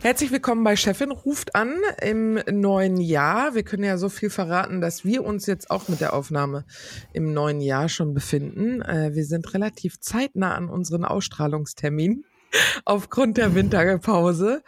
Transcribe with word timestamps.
Herzlich 0.00 0.30
willkommen 0.30 0.62
bei 0.62 0.76
Chefin 0.76 1.10
ruft 1.10 1.56
an 1.56 1.74
im 2.00 2.38
neuen 2.48 2.98
Jahr. 2.98 3.56
Wir 3.56 3.64
können 3.64 3.82
ja 3.82 3.98
so 3.98 4.08
viel 4.08 4.30
verraten, 4.30 4.80
dass 4.80 5.04
wir 5.04 5.24
uns 5.24 5.46
jetzt 5.46 5.72
auch 5.72 5.88
mit 5.88 6.00
der 6.00 6.14
Aufnahme 6.14 6.64
im 7.12 7.32
neuen 7.32 7.60
Jahr 7.60 7.88
schon 7.88 8.14
befinden. 8.14 8.80
Äh, 8.80 9.16
wir 9.16 9.24
sind 9.24 9.52
relativ 9.54 9.98
zeitnah 9.98 10.54
an 10.54 10.68
unseren 10.68 11.04
Ausstrahlungstermin 11.04 12.24
aufgrund 12.84 13.38
der 13.38 13.56
Winterpause. 13.56 14.62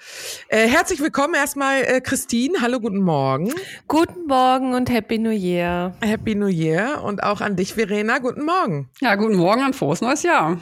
Äh, 0.48 0.67
herzlich 0.67 0.98
willkommen 0.98 1.34
erstmal 1.34 1.84
äh, 1.84 2.00
Christine. 2.00 2.59
Hallo, 2.61 2.81
guten 2.81 3.00
Morgen. 3.00 3.53
Guten 3.87 4.27
Morgen 4.27 4.75
und 4.75 4.91
Happy 4.91 5.19
New 5.19 5.31
Year. 5.31 5.94
Happy 6.00 6.34
New 6.34 6.48
Year 6.48 7.03
und 7.05 7.22
auch 7.22 7.41
an 7.41 7.55
dich, 7.55 7.75
Verena. 7.75 8.19
Guten 8.19 8.44
Morgen. 8.44 8.91
Ja, 9.00 9.15
guten 9.15 9.37
Morgen 9.37 9.65
und 9.65 9.77
frohes 9.77 10.00
neues 10.00 10.25
Jahr. 10.25 10.59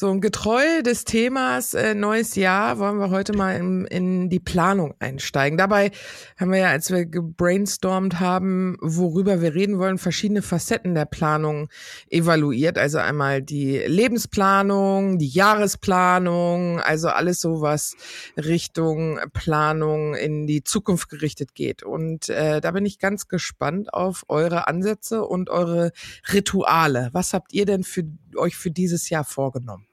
So, 0.00 0.18
getreu 0.18 0.80
des 0.80 1.04
Themas 1.04 1.74
äh, 1.74 1.94
neues 1.94 2.34
Jahr 2.34 2.78
wollen 2.78 2.96
wir 2.96 3.10
heute 3.10 3.34
mal 3.34 3.56
in, 3.56 3.84
in 3.84 4.30
die 4.30 4.40
Planung 4.40 4.94
einsteigen. 4.98 5.58
Dabei 5.58 5.90
haben 6.38 6.52
wir 6.52 6.60
ja, 6.60 6.70
als 6.70 6.90
wir 6.90 7.04
gebrainstormt 7.04 8.18
haben, 8.18 8.78
worüber 8.80 9.42
wir 9.42 9.54
reden 9.54 9.78
wollen, 9.78 9.98
verschiedene 9.98 10.40
Facetten 10.40 10.94
der 10.94 11.04
Planung 11.04 11.68
evaluiert. 12.08 12.78
Also 12.78 12.96
einmal 12.96 13.42
die 13.42 13.76
Lebensplanung, 13.76 15.18
die 15.18 15.28
Jahresplanung, 15.28 16.80
also 16.80 17.08
alles 17.08 17.42
so, 17.42 17.60
was 17.60 17.94
Richtung 18.38 19.20
Planung 19.34 20.14
in 20.14 20.46
die 20.46 20.64
Zukunft 20.64 21.10
gerichtet 21.10 21.54
geht. 21.54 21.82
Und 21.82 22.30
äh, 22.30 22.62
da 22.62 22.70
bin 22.70 22.86
ich 22.86 23.00
ganz 23.00 23.28
gespannt 23.28 23.92
auf 23.92 24.24
eure 24.28 24.66
Ansätze 24.66 25.26
und 25.26 25.50
eure 25.50 25.92
Rituale. 26.32 27.10
Was 27.12 27.34
habt 27.34 27.52
ihr 27.52 27.66
denn 27.66 27.84
für 27.84 28.04
euch 28.34 28.56
für 28.56 28.70
dieses 28.70 29.10
Jahr 29.10 29.24
vorgenommen? 29.24 29.89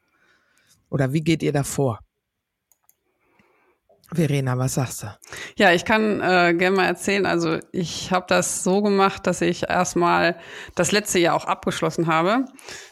Oder 0.89 1.13
wie 1.13 1.21
geht 1.21 1.43
ihr 1.43 1.52
da 1.52 1.63
vor? 1.63 1.99
Verena, 4.13 4.57
was 4.57 4.75
sagst 4.75 5.03
du? 5.03 5.07
Ja, 5.57 5.73
ich 5.73 5.83
kann 5.83 6.21
äh, 6.21 6.53
gerne 6.53 6.78
mal 6.78 6.85
erzählen. 6.85 7.25
Also 7.25 7.59
ich 7.73 8.12
habe 8.12 8.25
das 8.29 8.63
so 8.63 8.81
gemacht, 8.81 9.28
dass 9.28 9.41
ich 9.41 9.69
erstmal 9.69 10.38
das 10.75 10.94
letzte 10.94 11.19
Jahr 11.19 11.35
auch 11.35 11.44
abgeschlossen 11.44 12.07
habe. 12.07 12.45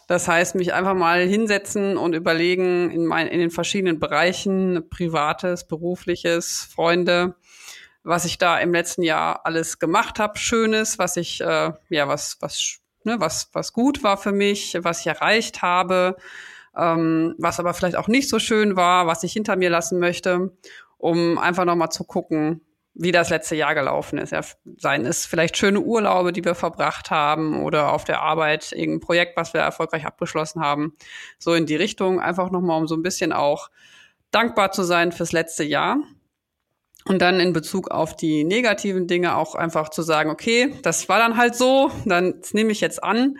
Das 0.07 0.27
heißt, 0.27 0.55
mich 0.55 0.73
einfach 0.73 0.93
mal 0.93 1.25
hinsetzen 1.25 1.95
und 1.95 2.13
überlegen 2.13 2.91
in, 2.91 3.05
mein, 3.05 3.27
in 3.27 3.39
den 3.39 3.49
verschiedenen 3.49 3.99
Bereichen, 3.99 4.89
privates, 4.89 5.65
berufliches, 5.65 6.67
Freunde, 6.75 7.35
was 8.03 8.25
ich 8.25 8.37
da 8.37 8.59
im 8.59 8.73
letzten 8.73 9.01
Jahr 9.01 9.45
alles 9.45 9.79
gemacht 9.79 10.19
habe, 10.19 10.37
Schönes, 10.37 10.99
was 10.99 11.15
ich, 11.15 11.39
äh, 11.39 11.71
ja, 11.89 12.07
was, 12.09 12.37
was 12.41 12.81
ne, 13.05 13.19
was, 13.19 13.49
was 13.53 13.71
gut 13.71 14.03
war 14.03 14.17
für 14.17 14.31
mich, 14.33 14.77
was 14.81 14.99
ich 14.99 15.07
erreicht 15.07 15.61
habe, 15.61 16.17
ähm, 16.77 17.35
was 17.37 17.59
aber 17.59 17.73
vielleicht 17.73 17.95
auch 17.95 18.07
nicht 18.07 18.29
so 18.29 18.39
schön 18.39 18.75
war, 18.75 19.07
was 19.07 19.23
ich 19.23 19.33
hinter 19.33 19.55
mir 19.55 19.69
lassen 19.69 19.99
möchte, 19.99 20.51
um 20.97 21.37
einfach 21.37 21.65
nochmal 21.65 21.89
zu 21.89 22.03
gucken, 22.03 22.61
wie 22.95 23.11
das 23.11 23.29
letzte 23.29 23.55
Jahr 23.55 23.75
gelaufen 23.75 24.17
ist. 24.17 24.31
Ja, 24.31 24.41
seien 24.77 25.05
es 25.05 25.25
vielleicht 25.25 25.57
schöne 25.57 25.81
Urlaube, 25.81 26.31
die 26.31 26.45
wir 26.45 26.55
verbracht 26.55 27.11
haben 27.11 27.61
oder 27.61 27.91
auf 27.91 28.05
der 28.05 28.21
Arbeit 28.21 28.71
irgendein 28.71 29.01
Projekt, 29.01 29.37
was 29.37 29.53
wir 29.53 29.61
erfolgreich 29.61 30.05
abgeschlossen 30.05 30.61
haben. 30.61 30.95
So 31.37 31.53
in 31.53 31.65
die 31.65 31.75
Richtung, 31.75 32.21
einfach 32.21 32.51
nochmal, 32.51 32.79
um 32.79 32.87
so 32.87 32.95
ein 32.95 33.03
bisschen 33.03 33.33
auch 33.33 33.69
dankbar 34.31 34.71
zu 34.71 34.83
sein 34.83 35.11
fürs 35.11 35.33
letzte 35.33 35.65
Jahr 35.65 35.97
und 37.05 37.21
dann 37.21 37.39
in 37.39 37.53
Bezug 37.53 37.91
auf 37.91 38.15
die 38.15 38.43
negativen 38.43 39.07
Dinge 39.07 39.35
auch 39.35 39.55
einfach 39.55 39.89
zu 39.89 40.01
sagen, 40.01 40.29
okay, 40.29 40.73
das 40.81 41.07
war 41.09 41.19
dann 41.19 41.37
halt 41.37 41.55
so, 41.55 41.91
dann 42.05 42.41
nehme 42.53 42.71
ich 42.71 42.81
jetzt 42.81 43.03
an 43.03 43.37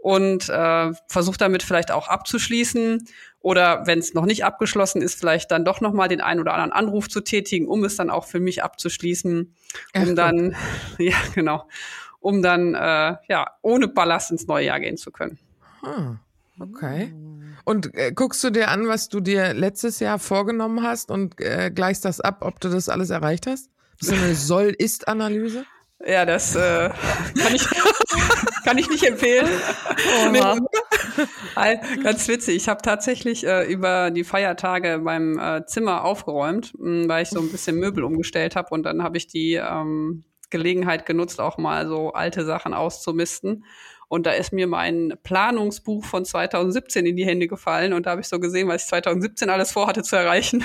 und 0.00 0.48
äh, 0.48 0.92
versuche 1.08 1.38
damit 1.38 1.62
vielleicht 1.62 1.90
auch 1.90 2.08
abzuschließen 2.08 3.06
oder 3.40 3.86
wenn 3.86 3.98
es 3.98 4.14
noch 4.14 4.26
nicht 4.26 4.44
abgeschlossen 4.44 5.02
ist, 5.02 5.18
vielleicht 5.18 5.50
dann 5.50 5.64
doch 5.64 5.80
noch 5.80 5.92
mal 5.92 6.08
den 6.08 6.20
einen 6.20 6.40
oder 6.40 6.54
anderen 6.54 6.72
Anruf 6.72 7.08
zu 7.08 7.20
tätigen, 7.20 7.68
um 7.68 7.84
es 7.84 7.96
dann 7.96 8.10
auch 8.10 8.24
für 8.24 8.40
mich 8.40 8.62
abzuschließen, 8.62 9.54
um 9.94 10.02
Ach, 10.02 10.14
dann 10.14 10.56
ja 10.98 11.16
genau, 11.34 11.68
um 12.20 12.42
dann 12.42 12.74
äh, 12.74 13.16
ja 13.28 13.46
ohne 13.62 13.88
Ballast 13.88 14.30
ins 14.30 14.46
neue 14.46 14.66
Jahr 14.66 14.80
gehen 14.80 14.96
zu 14.96 15.10
können. 15.10 15.38
Hm, 15.82 16.18
okay. 16.60 17.12
Und 17.64 17.94
äh, 17.94 18.12
guckst 18.12 18.42
du 18.42 18.50
dir 18.50 18.68
an, 18.68 18.88
was 18.88 19.08
du 19.08 19.20
dir 19.20 19.52
letztes 19.54 20.00
Jahr 20.00 20.18
vorgenommen 20.18 20.82
hast 20.82 21.10
und 21.10 21.40
äh, 21.40 21.70
gleichst 21.72 22.04
das 22.04 22.20
ab, 22.20 22.38
ob 22.40 22.60
du 22.60 22.68
das 22.68 22.88
alles 22.88 23.10
erreicht 23.10 23.46
hast? 23.46 23.70
Das 24.00 24.08
ist 24.08 24.22
eine 24.22 24.34
Soll-Ist-Analyse? 24.34 25.64
Ja, 26.06 26.24
das 26.24 26.54
äh, 26.54 26.90
kann 27.36 27.54
ich 27.54 27.66
kann 28.64 28.78
ich 28.78 28.88
nicht 28.88 29.04
empfehlen. 29.04 29.48
Oh, 30.20 30.30
Ganz 32.02 32.28
witzig. 32.28 32.56
Ich 32.56 32.68
habe 32.68 32.82
tatsächlich 32.82 33.44
äh, 33.44 33.64
über 33.64 34.10
die 34.10 34.22
Feiertage 34.22 35.00
beim 35.02 35.38
äh, 35.38 35.66
Zimmer 35.66 36.04
aufgeräumt, 36.04 36.72
mh, 36.78 37.02
hm, 37.02 37.08
weil 37.08 37.22
ich 37.24 37.30
so 37.30 37.40
ein 37.40 37.50
bisschen 37.50 37.76
Möbel 37.76 38.04
umgestellt 38.04 38.54
habe 38.54 38.68
und 38.70 38.84
dann 38.84 39.02
habe 39.02 39.16
ich 39.16 39.26
die 39.26 39.54
ähm, 39.54 40.24
Gelegenheit 40.50 41.04
genutzt, 41.04 41.40
auch 41.40 41.58
mal 41.58 41.88
so 41.88 42.12
alte 42.12 42.44
Sachen 42.44 42.74
auszumisten. 42.74 43.64
Und 44.08 44.24
da 44.24 44.30
ist 44.30 44.52
mir 44.52 44.66
mein 44.66 45.14
Planungsbuch 45.22 46.04
von 46.04 46.24
2017 46.24 47.04
in 47.04 47.16
die 47.16 47.26
Hände 47.26 47.46
gefallen 47.46 47.92
und 47.92 48.06
da 48.06 48.12
habe 48.12 48.22
ich 48.22 48.28
so 48.28 48.40
gesehen, 48.40 48.68
was 48.68 48.84
ich 48.84 48.88
2017 48.88 49.50
alles 49.50 49.72
vorhatte 49.72 50.02
zu 50.02 50.16
erreichen. 50.16 50.64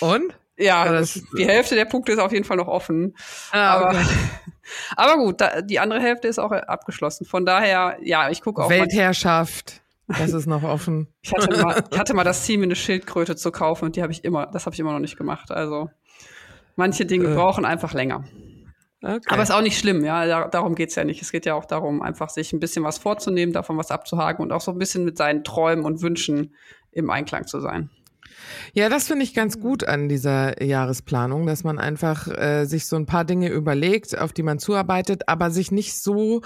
Und? 0.00 0.34
Ja, 0.56 0.90
das, 0.90 1.20
die 1.36 1.46
Hälfte 1.46 1.74
der 1.74 1.84
Punkte 1.84 2.12
ist 2.12 2.18
auf 2.18 2.32
jeden 2.32 2.44
Fall 2.44 2.56
noch 2.56 2.68
offen. 2.68 3.16
Ah, 3.50 3.80
okay. 3.80 3.96
aber, 3.96 4.06
aber 5.12 5.22
gut, 5.24 5.40
da, 5.40 5.62
die 5.62 5.80
andere 5.80 6.00
Hälfte 6.00 6.28
ist 6.28 6.38
auch 6.38 6.52
abgeschlossen. 6.52 7.24
Von 7.24 7.44
daher, 7.44 7.98
ja, 8.02 8.30
ich 8.30 8.40
gucke 8.40 8.62
auch. 8.62 8.70
Weltherrschaft. 8.70 9.82
Das 10.06 10.32
ist 10.32 10.46
noch 10.46 10.62
offen. 10.62 11.08
ich, 11.22 11.32
hatte 11.32 11.62
mal, 11.62 11.84
ich 11.90 11.98
hatte 11.98 12.14
mal 12.14 12.24
das 12.24 12.44
Ziel, 12.44 12.58
mir 12.58 12.64
eine 12.64 12.76
Schildkröte 12.76 13.36
zu 13.36 13.50
kaufen 13.50 13.86
und 13.86 13.96
die 13.96 14.02
habe 14.02 14.12
ich 14.12 14.24
immer, 14.24 14.46
das 14.46 14.66
habe 14.66 14.74
ich 14.74 14.80
immer 14.80 14.92
noch 14.92 15.00
nicht 15.00 15.16
gemacht. 15.16 15.50
Also 15.50 15.90
manche 16.76 17.04
Dinge 17.06 17.30
äh. 17.30 17.34
brauchen 17.34 17.64
einfach 17.64 17.92
länger. 17.92 18.24
Okay. 19.02 19.20
Aber 19.28 19.42
ist 19.42 19.50
auch 19.50 19.60
nicht 19.60 19.78
schlimm, 19.78 20.02
ja. 20.02 20.48
Darum 20.48 20.74
geht's 20.74 20.94
ja 20.94 21.04
nicht. 21.04 21.20
Es 21.20 21.30
geht 21.30 21.44
ja 21.44 21.54
auch 21.54 21.66
darum, 21.66 22.00
einfach 22.00 22.30
sich 22.30 22.54
ein 22.54 22.60
bisschen 22.60 22.84
was 22.84 22.96
vorzunehmen, 22.96 23.52
davon 23.52 23.76
was 23.76 23.90
abzuhaken 23.90 24.42
und 24.42 24.52
auch 24.52 24.62
so 24.62 24.70
ein 24.70 24.78
bisschen 24.78 25.04
mit 25.04 25.18
seinen 25.18 25.44
Träumen 25.44 25.84
und 25.84 26.00
Wünschen 26.00 26.54
im 26.90 27.10
Einklang 27.10 27.46
zu 27.46 27.60
sein. 27.60 27.90
Ja, 28.72 28.88
das 28.88 29.06
finde 29.06 29.24
ich 29.24 29.34
ganz 29.34 29.60
gut 29.60 29.84
an 29.84 30.08
dieser 30.08 30.62
Jahresplanung, 30.62 31.46
dass 31.46 31.64
man 31.64 31.78
einfach 31.78 32.28
äh, 32.28 32.64
sich 32.64 32.86
so 32.86 32.96
ein 32.96 33.06
paar 33.06 33.24
Dinge 33.24 33.48
überlegt, 33.48 34.18
auf 34.18 34.32
die 34.32 34.42
man 34.42 34.58
zuarbeitet, 34.58 35.28
aber 35.28 35.50
sich 35.50 35.70
nicht 35.70 36.00
so 36.00 36.42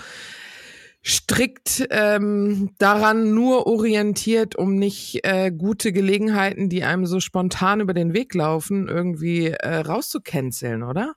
strikt 1.05 1.87
ähm, 1.91 2.71
daran 2.79 3.33
nur 3.35 3.67
orientiert, 3.67 4.57
um 4.57 4.75
nicht 4.75 5.25
äh, 5.25 5.51
gute 5.51 5.93
Gelegenheiten, 5.93 6.69
die 6.69 6.85
einem 6.85 7.07
so 7.07 7.21
spontan 7.21 7.81
über 7.81 7.95
den 7.95 8.13
Weg 8.13 8.35
laufen, 8.35 8.89
irgendwie 8.89 9.49
äh, 9.49 9.77
rauszucanceln, 9.77 10.83
oder? 10.83 11.15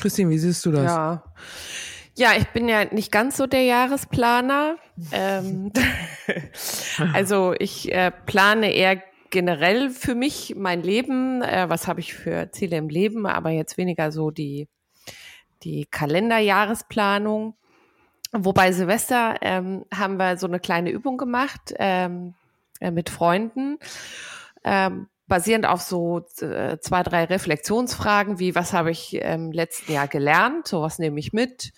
Christine, 0.00 0.30
wie 0.30 0.38
siehst 0.38 0.64
du 0.66 0.72
das? 0.72 0.84
Ja. 0.84 1.24
Ja, 2.20 2.32
ich 2.36 2.48
bin 2.48 2.68
ja 2.68 2.84
nicht 2.84 3.10
ganz 3.10 3.38
so 3.38 3.46
der 3.46 3.62
Jahresplaner. 3.62 4.76
ähm, 5.10 5.72
also 7.14 7.54
ich 7.58 7.90
äh, 7.94 8.10
plane 8.10 8.74
eher 8.74 9.02
generell 9.30 9.88
für 9.88 10.14
mich 10.14 10.54
mein 10.54 10.82
Leben. 10.82 11.40
Äh, 11.40 11.70
was 11.70 11.88
habe 11.88 12.00
ich 12.00 12.12
für 12.12 12.50
Ziele 12.52 12.76
im 12.76 12.90
Leben? 12.90 13.24
Aber 13.24 13.48
jetzt 13.48 13.78
weniger 13.78 14.12
so 14.12 14.30
die 14.30 14.68
die 15.62 15.86
Kalenderjahresplanung. 15.86 17.54
Wobei 18.32 18.72
Silvester 18.72 19.36
ähm, 19.40 19.86
haben 19.90 20.18
wir 20.18 20.36
so 20.36 20.46
eine 20.46 20.60
kleine 20.60 20.90
Übung 20.90 21.16
gemacht 21.16 21.72
ähm, 21.78 22.34
äh, 22.80 22.90
mit 22.90 23.08
Freunden. 23.08 23.78
Ähm, 24.62 25.08
basierend 25.26 25.64
auf 25.64 25.80
so 25.80 26.26
äh, 26.42 26.76
zwei, 26.80 27.02
drei 27.02 27.24
Reflexionsfragen 27.24 28.38
wie, 28.38 28.54
was 28.54 28.74
habe 28.74 28.90
ich 28.90 29.14
im 29.14 29.52
letzten 29.52 29.92
Jahr 29.92 30.06
gelernt, 30.06 30.68
so 30.68 30.82
was 30.82 30.98
nehme 30.98 31.18
ich 31.18 31.32
mit, 31.32 31.72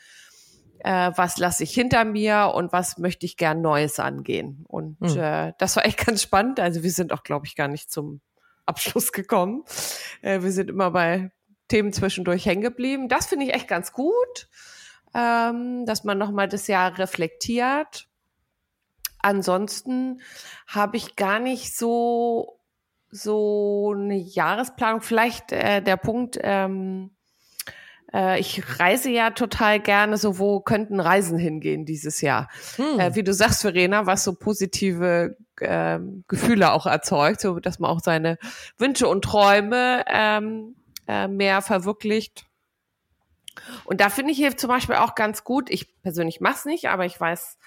äh, 0.84 1.12
was 1.14 1.38
lasse 1.38 1.62
ich 1.62 1.72
hinter 1.72 2.04
mir 2.04 2.52
und 2.54 2.72
was 2.72 2.98
möchte 2.98 3.26
ich 3.26 3.36
gern 3.36 3.60
Neues 3.60 4.00
angehen. 4.00 4.64
Und 4.66 5.00
mhm. 5.00 5.18
äh, 5.18 5.52
das 5.58 5.76
war 5.76 5.86
echt 5.86 5.98
ganz 6.06 6.22
spannend. 6.22 6.60
Also 6.60 6.82
wir 6.82 6.90
sind 6.90 7.12
auch, 7.12 7.22
glaube 7.22 7.46
ich, 7.46 7.56
gar 7.56 7.68
nicht 7.68 7.90
zum 7.90 8.20
Abschluss 8.66 9.12
gekommen. 9.12 9.64
Äh, 10.22 10.42
wir 10.42 10.52
sind 10.52 10.70
immer 10.70 10.90
bei 10.90 11.30
Themen 11.68 11.92
zwischendurch 11.92 12.46
hängen 12.46 12.62
geblieben. 12.62 13.08
Das 13.08 13.26
finde 13.26 13.46
ich 13.46 13.54
echt 13.54 13.68
ganz 13.68 13.92
gut, 13.92 14.48
ähm, 15.14 15.86
dass 15.86 16.04
man 16.04 16.18
nochmal 16.18 16.48
das 16.48 16.66
Jahr 16.66 16.98
reflektiert. 16.98 18.08
Ansonsten 19.20 20.20
habe 20.66 20.96
ich 20.96 21.16
gar 21.16 21.38
nicht 21.38 21.76
so 21.76 22.58
so 23.14 23.92
eine 23.94 24.16
Jahresplanung. 24.16 25.02
Vielleicht 25.02 25.52
äh, 25.52 25.82
der 25.82 25.96
Punkt, 25.96 26.38
ähm, 26.42 27.10
äh, 28.14 28.40
ich 28.40 28.78
reise 28.78 29.10
ja 29.10 29.30
total 29.30 29.80
gerne, 29.80 30.16
so 30.16 30.38
wo 30.38 30.60
könnten 30.60 31.00
Reisen 31.00 31.38
hingehen 31.38 31.84
dieses 31.84 32.20
Jahr? 32.20 32.48
Hm. 32.76 33.00
Äh, 33.00 33.14
wie 33.14 33.22
du 33.22 33.32
sagst, 33.32 33.62
Verena, 33.62 34.06
was 34.06 34.24
so 34.24 34.34
positive 34.34 35.36
äh, 35.60 35.98
Gefühle 36.28 36.72
auch 36.72 36.86
erzeugt, 36.86 37.40
so 37.40 37.60
dass 37.60 37.78
man 37.78 37.90
auch 37.90 38.00
seine 38.00 38.38
Wünsche 38.78 39.08
und 39.08 39.22
Träume 39.22 40.04
ähm, 40.08 40.76
äh, 41.08 41.28
mehr 41.28 41.62
verwirklicht. 41.62 42.46
Und 43.84 44.00
da 44.00 44.08
finde 44.08 44.32
ich 44.32 44.38
hier 44.38 44.56
zum 44.56 44.68
Beispiel 44.68 44.96
auch 44.96 45.14
ganz 45.14 45.44
gut, 45.44 45.70
ich 45.70 46.00
persönlich 46.02 46.40
mache 46.40 46.56
es 46.56 46.64
nicht, 46.64 46.88
aber 46.88 47.04
ich 47.04 47.20
weiß, 47.20 47.58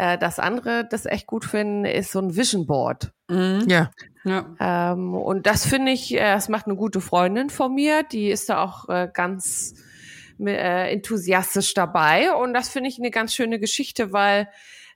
äh, 0.00 0.16
dass 0.16 0.38
andere 0.38 0.86
das 0.88 1.04
echt 1.04 1.26
gut 1.26 1.44
finden, 1.44 1.84
ist 1.84 2.12
so 2.12 2.20
ein 2.20 2.34
Vision 2.34 2.66
Board. 2.66 3.12
Mhm. 3.28 3.64
Ja. 3.68 3.90
ja. 4.24 4.46
Ähm, 4.58 5.12
und 5.12 5.46
das 5.46 5.66
finde 5.66 5.92
ich, 5.92 6.14
äh, 6.14 6.20
das 6.20 6.48
macht 6.48 6.64
eine 6.66 6.74
gute 6.74 7.02
Freundin 7.02 7.50
von 7.50 7.74
mir, 7.74 8.02
die 8.02 8.30
ist 8.30 8.48
da 8.48 8.62
auch 8.62 8.88
äh, 8.88 9.10
ganz 9.12 9.74
äh, 10.40 10.90
enthusiastisch 10.90 11.74
dabei. 11.74 12.34
Und 12.34 12.54
das 12.54 12.70
finde 12.70 12.88
ich 12.88 12.98
eine 12.98 13.10
ganz 13.10 13.34
schöne 13.34 13.60
Geschichte, 13.60 14.10
weil 14.10 14.48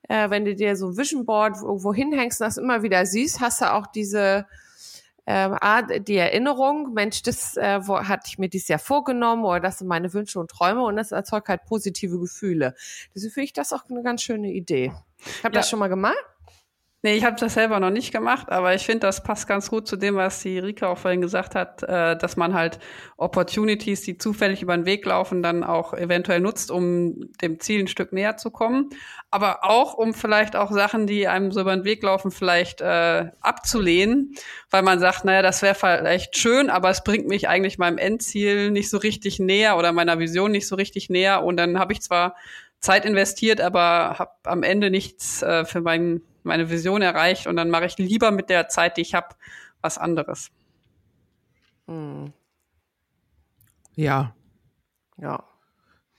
äh, 0.08 0.30
wenn 0.30 0.46
du 0.46 0.54
dir 0.54 0.74
so 0.74 0.96
Vision 0.96 1.26
Board 1.26 1.56
irgendwo 1.62 1.92
hinhängst 1.92 2.40
und 2.40 2.46
das 2.46 2.56
immer 2.56 2.82
wieder 2.82 3.04
siehst, 3.04 3.40
hast 3.40 3.60
du 3.60 3.74
auch 3.74 3.86
diese 3.86 4.46
ähm, 5.26 5.56
ah, 5.60 5.82
die 5.82 6.16
Erinnerung, 6.16 6.92
Mensch, 6.92 7.22
das 7.22 7.56
äh, 7.56 7.80
wo, 7.86 7.98
hatte 7.98 8.24
ich 8.26 8.38
mir 8.38 8.48
dieses 8.48 8.68
Jahr 8.68 8.78
vorgenommen 8.78 9.44
oder 9.44 9.60
das 9.60 9.78
sind 9.78 9.88
meine 9.88 10.12
Wünsche 10.12 10.38
und 10.38 10.50
Träume 10.50 10.82
und 10.82 10.96
das 10.96 11.12
erzeugt 11.12 11.48
halt 11.48 11.64
positive 11.64 12.18
Gefühle. 12.18 12.74
Deswegen 13.14 13.32
finde 13.32 13.44
ich 13.44 13.52
das 13.52 13.72
auch 13.72 13.88
eine 13.88 14.02
ganz 14.02 14.22
schöne 14.22 14.52
Idee. 14.52 14.92
Habt 15.42 15.44
ihr 15.44 15.44
ja. 15.44 15.50
das 15.50 15.70
schon 15.70 15.78
mal 15.78 15.88
gemacht? 15.88 16.33
Nee, 17.04 17.16
ich 17.16 17.24
habe 17.26 17.36
das 17.38 17.52
selber 17.52 17.80
noch 17.80 17.90
nicht 17.90 18.12
gemacht, 18.12 18.50
aber 18.50 18.74
ich 18.74 18.86
finde, 18.86 19.00
das 19.00 19.22
passt 19.22 19.46
ganz 19.46 19.68
gut 19.68 19.86
zu 19.86 19.96
dem, 19.96 20.14
was 20.14 20.40
die 20.40 20.58
Rika 20.58 20.86
auch 20.88 20.96
vorhin 20.96 21.20
gesagt 21.20 21.54
hat, 21.54 21.82
äh, 21.82 22.16
dass 22.16 22.38
man 22.38 22.54
halt 22.54 22.78
Opportunities, 23.18 24.00
die 24.00 24.16
zufällig 24.16 24.62
über 24.62 24.74
den 24.74 24.86
Weg 24.86 25.04
laufen, 25.04 25.42
dann 25.42 25.64
auch 25.64 25.92
eventuell 25.92 26.40
nutzt, 26.40 26.70
um 26.70 27.30
dem 27.42 27.60
Ziel 27.60 27.80
ein 27.80 27.88
Stück 27.88 28.14
näher 28.14 28.38
zu 28.38 28.50
kommen. 28.50 28.88
Aber 29.30 29.64
auch, 29.64 29.92
um 29.92 30.14
vielleicht 30.14 30.56
auch 30.56 30.72
Sachen, 30.72 31.06
die 31.06 31.28
einem 31.28 31.52
so 31.52 31.60
über 31.60 31.76
den 31.76 31.84
Weg 31.84 32.02
laufen, 32.02 32.30
vielleicht 32.30 32.80
äh, 32.80 33.26
abzulehnen, 33.42 34.34
weil 34.70 34.80
man 34.80 34.98
sagt, 34.98 35.26
naja, 35.26 35.42
das 35.42 35.60
wäre 35.60 35.74
vielleicht 35.74 36.38
schön, 36.38 36.70
aber 36.70 36.88
es 36.88 37.04
bringt 37.04 37.26
mich 37.26 37.50
eigentlich 37.50 37.76
meinem 37.76 37.98
Endziel 37.98 38.70
nicht 38.70 38.88
so 38.88 38.96
richtig 38.96 39.38
näher 39.38 39.76
oder 39.76 39.92
meiner 39.92 40.18
Vision 40.20 40.52
nicht 40.52 40.66
so 40.66 40.74
richtig 40.74 41.10
näher. 41.10 41.44
Und 41.44 41.58
dann 41.58 41.78
habe 41.78 41.92
ich 41.92 42.00
zwar 42.00 42.34
Zeit 42.80 43.04
investiert, 43.04 43.60
aber 43.60 44.18
habe 44.18 44.32
am 44.44 44.62
Ende 44.62 44.90
nichts 44.90 45.42
äh, 45.42 45.66
für 45.66 45.82
meinen 45.82 46.22
meine 46.44 46.70
Vision 46.70 47.02
erreicht 47.02 47.46
und 47.46 47.56
dann 47.56 47.70
mache 47.70 47.86
ich 47.86 47.98
lieber 47.98 48.30
mit 48.30 48.50
der 48.50 48.68
Zeit, 48.68 48.96
die 48.96 49.02
ich 49.02 49.14
habe, 49.14 49.34
was 49.80 49.98
anderes. 49.98 50.50
Hm. 51.86 52.32
Ja. 53.94 54.34
Ja. 55.18 55.44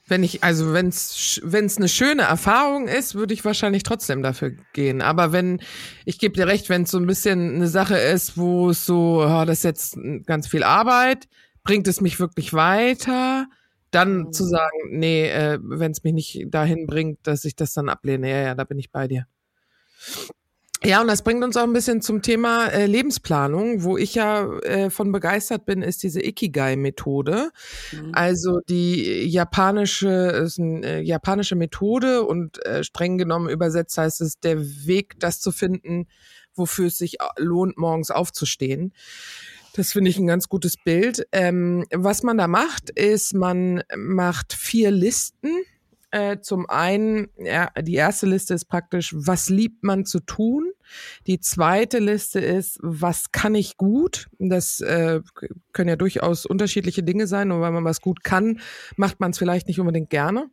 Wenn 0.08 0.22
ich, 0.22 0.44
also 0.44 0.72
wenn 0.72 0.88
es 0.88 1.40
wenn 1.42 1.64
es 1.64 1.78
eine 1.78 1.88
schöne 1.88 2.22
Erfahrung 2.22 2.86
ist, 2.86 3.16
würde 3.16 3.34
ich 3.34 3.44
wahrscheinlich 3.44 3.82
trotzdem 3.82 4.22
dafür 4.22 4.52
gehen. 4.72 5.02
Aber 5.02 5.32
wenn, 5.32 5.60
ich 6.04 6.20
gebe 6.20 6.34
dir 6.34 6.46
recht, 6.46 6.68
wenn 6.68 6.82
es 6.82 6.92
so 6.92 6.98
ein 6.98 7.08
bisschen 7.08 7.56
eine 7.56 7.66
Sache 7.66 7.98
ist, 7.98 8.38
wo 8.38 8.70
es 8.70 8.86
so, 8.86 9.24
oh, 9.24 9.44
das 9.44 9.58
ist 9.58 9.64
jetzt 9.64 9.98
ganz 10.26 10.46
viel 10.46 10.62
Arbeit, 10.62 11.26
bringt 11.64 11.88
es 11.88 12.00
mich 12.00 12.20
wirklich 12.20 12.52
weiter, 12.52 13.48
dann 13.90 14.18
mhm. 14.18 14.32
zu 14.32 14.44
sagen, 14.44 14.90
nee, 14.90 15.28
äh, 15.28 15.58
wenn 15.60 15.90
es 15.90 16.04
mich 16.04 16.12
nicht 16.12 16.46
dahin 16.50 16.86
bringt, 16.86 17.26
dass 17.26 17.44
ich 17.44 17.56
das 17.56 17.74
dann 17.74 17.88
ablehne, 17.88 18.30
ja, 18.30 18.40
ja, 18.42 18.54
da 18.54 18.62
bin 18.62 18.78
ich 18.78 18.92
bei 18.92 19.08
dir. 19.08 19.26
Ja, 20.84 21.00
und 21.00 21.08
das 21.08 21.22
bringt 21.22 21.42
uns 21.42 21.56
auch 21.56 21.62
ein 21.62 21.72
bisschen 21.72 22.02
zum 22.02 22.20
Thema 22.20 22.66
äh, 22.66 22.86
Lebensplanung, 22.86 23.82
wo 23.82 23.96
ich 23.96 24.14
ja 24.14 24.46
äh, 24.60 24.90
von 24.90 25.10
begeistert 25.10 25.64
bin, 25.64 25.82
ist 25.82 26.02
diese 26.02 26.22
Ikigai-Methode. 26.22 27.50
Mhm. 27.92 28.10
Also 28.12 28.60
die 28.68 29.24
japanische, 29.24 30.08
ist 30.08 30.60
eine 30.60 30.86
äh, 30.86 31.00
japanische 31.00 31.56
Methode 31.56 32.24
und 32.24 32.64
äh, 32.66 32.84
streng 32.84 33.16
genommen 33.16 33.48
übersetzt 33.48 33.96
heißt 33.96 34.20
es 34.20 34.38
der 34.38 34.60
Weg, 34.86 35.18
das 35.18 35.40
zu 35.40 35.50
finden, 35.50 36.06
wofür 36.54 36.86
es 36.88 36.98
sich 36.98 37.16
lohnt, 37.38 37.78
morgens 37.78 38.10
aufzustehen. 38.10 38.92
Das 39.72 39.92
finde 39.92 40.10
ich 40.10 40.18
ein 40.18 40.26
ganz 40.26 40.48
gutes 40.48 40.76
Bild. 40.76 41.26
Ähm, 41.32 41.84
was 41.90 42.22
man 42.22 42.38
da 42.38 42.48
macht, 42.48 42.90
ist, 42.90 43.34
man 43.34 43.82
macht 43.96 44.52
vier 44.52 44.90
Listen 44.90 45.50
äh, 46.16 46.40
zum 46.40 46.68
einen, 46.70 47.28
ja, 47.36 47.68
die 47.78 47.94
erste 47.94 48.26
Liste 48.26 48.54
ist 48.54 48.66
praktisch, 48.66 49.14
was 49.14 49.50
liebt 49.50 49.84
man 49.84 50.06
zu 50.06 50.20
tun? 50.20 50.72
Die 51.26 51.40
zweite 51.40 51.98
Liste 51.98 52.40
ist, 52.40 52.78
was 52.80 53.32
kann 53.32 53.54
ich 53.54 53.76
gut? 53.76 54.28
Das 54.38 54.80
äh, 54.80 55.20
können 55.72 55.88
ja 55.90 55.96
durchaus 55.96 56.46
unterschiedliche 56.46 57.02
Dinge 57.02 57.26
sein. 57.26 57.50
Und 57.50 57.60
wenn 57.60 57.74
man 57.74 57.84
was 57.84 58.00
gut 58.00 58.24
kann, 58.24 58.60
macht 58.96 59.20
man 59.20 59.32
es 59.32 59.38
vielleicht 59.38 59.68
nicht 59.68 59.78
unbedingt 59.78 60.08
gerne. 60.08 60.48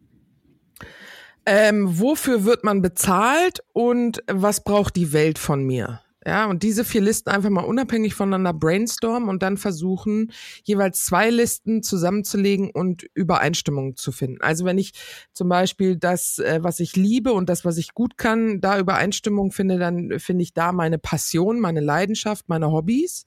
Ähm, 1.46 2.00
wofür 2.00 2.44
wird 2.44 2.64
man 2.64 2.82
bezahlt 2.82 3.60
und 3.74 4.22
was 4.28 4.64
braucht 4.64 4.96
die 4.98 5.14
Welt 5.14 5.40
von 5.40 5.64
mir? 5.64 6.02
Ja, 6.26 6.46
und 6.46 6.64
diese 6.64 6.86
vier 6.86 7.02
Listen 7.02 7.30
einfach 7.30 7.50
mal 7.50 7.66
unabhängig 7.66 8.14
voneinander 8.14 8.54
brainstormen 8.54 9.28
und 9.28 9.44
dann 9.44 9.58
versuchen, 9.58 10.32
jeweils 10.64 11.04
zwei 11.04 11.30
Listen 11.30 11.84
zusammenzulegen 11.84 12.70
und 12.72 13.06
Übereinstimmungen 13.14 13.98
zu 13.98 14.14
finden. 14.14 14.42
Also 14.42 14.64
wenn 14.64 14.78
ich 14.78 14.94
zum 15.34 15.50
Beispiel 15.50 15.98
das, 15.98 16.40
äh, 16.40 16.60
was 16.62 16.80
ich 16.80 16.96
liebe 16.96 17.34
und 17.34 17.50
das, 17.50 17.66
was 17.66 17.78
ich 17.78 17.94
gut 17.94 18.18
kann, 18.18 18.62
da 18.62 18.80
Übereinstimmung 18.80 19.52
finde, 19.52 19.78
dann 19.78 20.20
finde 20.20 20.44
ich 20.44 20.54
da 20.54 20.72
meine 20.72 20.98
Passion, 20.98 21.60
meine 21.60 21.82
Leidenschaft, 21.82 22.48
meine 22.48 22.72
Hobbys. 22.72 23.26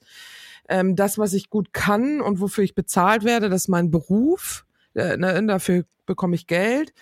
Ähm, 0.67 0.95
das, 0.95 1.19
was 1.19 1.33
ich 1.33 1.49
gut 1.51 1.73
kann 1.73 2.19
und 2.19 2.39
wofür 2.41 2.63
ich 2.63 2.73
bezahlt 2.73 3.23
werde, 3.23 3.49
das 3.49 3.63
ist 3.63 3.67
mein 3.67 3.91
Beruf. 3.91 4.65
Äh, 4.95 5.17
ne, 5.17 5.45
dafür 5.45 5.85
bekomme 6.07 6.35
ich 6.35 6.47
Geld 6.47 6.93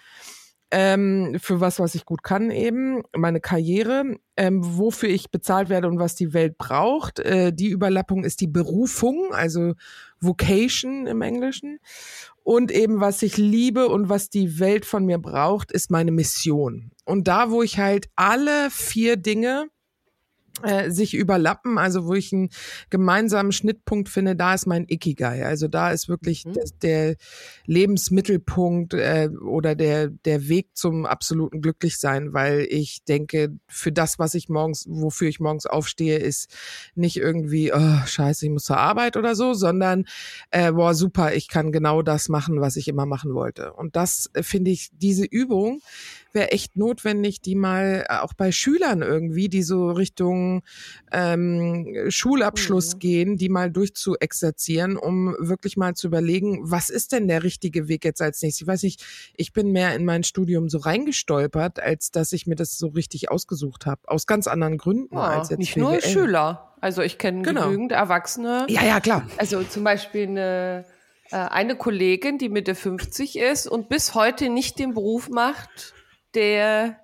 ähm, 0.72 1.38
für 1.40 1.62
was, 1.62 1.80
was 1.80 1.96
ich 1.96 2.06
gut 2.06 2.24
kann 2.24 2.52
eben, 2.52 3.04
meine 3.16 3.40
Karriere, 3.40 4.18
ähm, 4.36 4.62
wofür 4.64 5.10
ich 5.10 5.32
bezahlt 5.32 5.70
werde 5.70 5.88
und 5.88 6.00
was 6.00 6.16
die 6.16 6.34
Welt 6.34 6.58
braucht. 6.58 7.20
Äh, 7.20 7.54
die 7.54 7.70
Überlappung 7.70 8.24
ist 8.24 8.42
die 8.42 8.48
Berufung, 8.48 9.34
also 9.34 9.74
Vocation 10.20 11.08
im 11.08 11.22
Englischen. 11.22 11.80
Und 12.44 12.72
eben, 12.72 13.00
was 13.00 13.22
ich 13.22 13.38
liebe 13.38 13.88
und 13.88 14.10
was 14.10 14.30
die 14.30 14.60
Welt 14.60 14.86
von 14.86 15.06
mir 15.06 15.18
braucht, 15.18 15.72
ist 15.72 15.92
meine 15.92 16.12
Mission. 16.12 16.92
Und 17.06 17.28
da, 17.28 17.52
wo 17.52 17.64
ich 17.64 17.80
halt 17.80 18.08
alle 18.16 18.70
vier 18.70 19.18
Dinge 19.18 19.68
äh, 20.64 20.90
sich 20.90 21.14
überlappen, 21.14 21.78
also 21.78 22.06
wo 22.06 22.14
ich 22.14 22.32
einen 22.32 22.50
gemeinsamen 22.90 23.52
Schnittpunkt 23.52 24.10
finde, 24.10 24.36
da 24.36 24.54
ist 24.54 24.66
mein 24.66 24.86
Ikigai. 24.88 25.46
Also 25.46 25.68
da 25.68 25.92
ist 25.92 26.08
wirklich 26.08 26.46
mhm. 26.46 26.54
der, 26.54 26.66
der 26.82 27.16
Lebensmittelpunkt 27.66 28.94
äh, 28.94 29.30
oder 29.42 29.76
der, 29.76 30.08
der 30.10 30.48
Weg 30.48 30.70
zum 30.74 31.06
absoluten 31.06 31.62
Glücklichsein, 31.62 32.34
weil 32.34 32.68
ich 32.70 33.04
denke, 33.04 33.58
für 33.68 33.92
das, 33.92 34.18
was 34.18 34.34
ich 34.34 34.48
morgens, 34.48 34.86
wofür 34.90 35.28
ich 35.28 35.40
morgens 35.40 35.66
aufstehe, 35.66 36.18
ist 36.18 36.50
nicht 36.96 37.18
irgendwie, 37.18 37.74
oh, 37.74 38.06
scheiße, 38.06 38.46
ich 38.46 38.52
muss 38.52 38.64
zur 38.64 38.78
Arbeit 38.78 39.18
oder 39.18 39.36
so, 39.36 39.54
sondern, 39.54 40.06
äh, 40.52 40.72
boah, 40.72 40.94
super, 40.94 41.34
ich 41.34 41.50
kann 41.50 41.72
genau 41.72 42.02
das 42.02 42.30
machen, 42.30 42.62
was 42.62 42.78
ich 42.78 42.88
immer 42.88 43.06
machen 43.06 43.34
wollte. 43.34 43.74
Und 43.74 43.96
das 43.96 44.30
äh, 44.34 44.44
finde 44.44 44.72
ich, 44.72 44.90
diese 44.94 45.26
Übung, 45.26 45.82
wäre 46.36 46.51
echt 46.51 46.75
notwendig, 46.77 47.42
die 47.42 47.56
mal 47.56 48.06
äh, 48.08 48.18
auch 48.18 48.34
bei 48.34 48.51
Schülern 48.51 49.01
irgendwie, 49.01 49.50
die 49.50 49.63
so 49.63 49.89
Richtung 49.89 50.62
ähm, 51.12 52.06
Schulabschluss 52.10 52.96
mhm. 52.96 53.00
gehen, 53.00 53.38
die 53.38 53.50
mal 53.50 53.72
durchzuexerzieren, 53.72 54.98
um 54.98 55.36
wirklich 55.39 55.77
mal 55.77 55.96
zu 55.96 56.08
überlegen, 56.08 56.60
was 56.62 56.89
ist 56.89 57.13
denn 57.13 57.27
der 57.27 57.44
richtige 57.44 57.88
Weg 57.88 58.06
jetzt 58.06 58.22
als 58.22 58.42
nächstes? 58.42 58.62
Ich 58.62 58.68
weiß 58.68 58.84
nicht, 58.84 59.04
ich 59.36 59.54
bin 59.54 59.72
mehr 59.72 59.96
in 59.96 60.06
mein 60.06 60.24
Studium 60.24 60.70
so 60.70 60.77
reingestolpert, 60.77 61.80
als 61.80 62.12
dass 62.12 62.32
ich 62.34 62.46
mir 62.46 62.56
das 62.56 62.77
so 62.77 62.89
richtig 62.89 63.32
ausgesucht 63.32 63.86
habe. 63.86 64.01
Aus 64.06 64.27
ganz 64.27 64.48
anderen 64.48 64.77
Gründen 64.77 65.15
ja, 65.15 65.22
als 65.22 65.50
jetzt 65.50 65.60
Nicht 65.60 65.75
BWL. 65.75 65.84
nur 65.84 66.01
Schüler. 66.01 66.75
Also 66.82 67.01
ich 67.01 67.18
kenne 67.18 67.42
genau. 67.42 67.63
genügend 67.63 67.94
Erwachsene. 67.94 68.65
Ja, 68.70 68.84
ja, 68.84 69.00
klar. 69.00 69.27
Also 69.38 69.63
zum 69.63 69.84
Beispiel 69.84 70.27
eine 70.27 70.86
äh, 71.32 71.38
eine 71.38 71.75
Kollegin, 71.75 72.38
die 72.38 72.50
Mitte 72.50 72.75
50 72.75 73.39
ist 73.39 73.68
und 73.68 73.89
bis 73.89 74.13
heute 74.13 74.50
nicht 74.50 74.77
den 74.77 74.94
Beruf 74.94 75.30
macht, 75.30 75.95
der, 76.36 77.00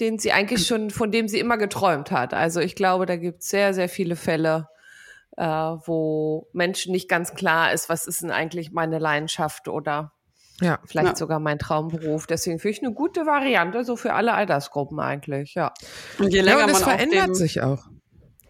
den 0.00 0.18
sie 0.18 0.32
eigentlich 0.32 0.66
schon, 0.66 0.90
von 0.90 1.10
dem 1.10 1.28
sie 1.28 1.38
immer 1.38 1.58
geträumt 1.58 2.10
hat. 2.10 2.34
Also 2.34 2.60
ich 2.60 2.74
glaube, 2.74 3.06
da 3.06 3.16
gibt 3.16 3.42
es 3.42 3.48
sehr, 3.48 3.74
sehr 3.74 3.88
viele 3.88 4.16
Fälle, 4.16 4.68
äh, 5.36 5.44
wo 5.44 6.48
Menschen 6.52 6.92
nicht 6.92 7.08
ganz 7.08 7.34
klar 7.34 7.72
ist, 7.72 7.88
was 7.88 8.06
ist 8.06 8.22
denn 8.22 8.30
eigentlich 8.30 8.72
meine 8.72 8.98
Leidenschaft 8.98 9.68
oder 9.68 10.12
ja. 10.60 10.78
vielleicht 10.84 11.08
ja. 11.08 11.16
sogar 11.16 11.40
mein 11.40 11.58
Traumberuf. 11.58 12.26
Deswegen 12.26 12.58
finde 12.58 12.76
ich 12.76 12.84
eine 12.84 12.94
gute 12.94 13.26
Variante, 13.26 13.84
so 13.84 13.96
für 13.96 14.12
alle 14.14 14.34
Altersgruppen 14.34 15.00
eigentlich, 15.00 15.54
ja. 15.54 15.72
Und 16.18 16.32
je 16.32 16.40
länger 16.40 16.60
ja, 16.60 16.64
und 16.66 16.72
man 16.72 16.82
verändert 16.82 17.36
sich 17.36 17.62
auch. 17.62 17.84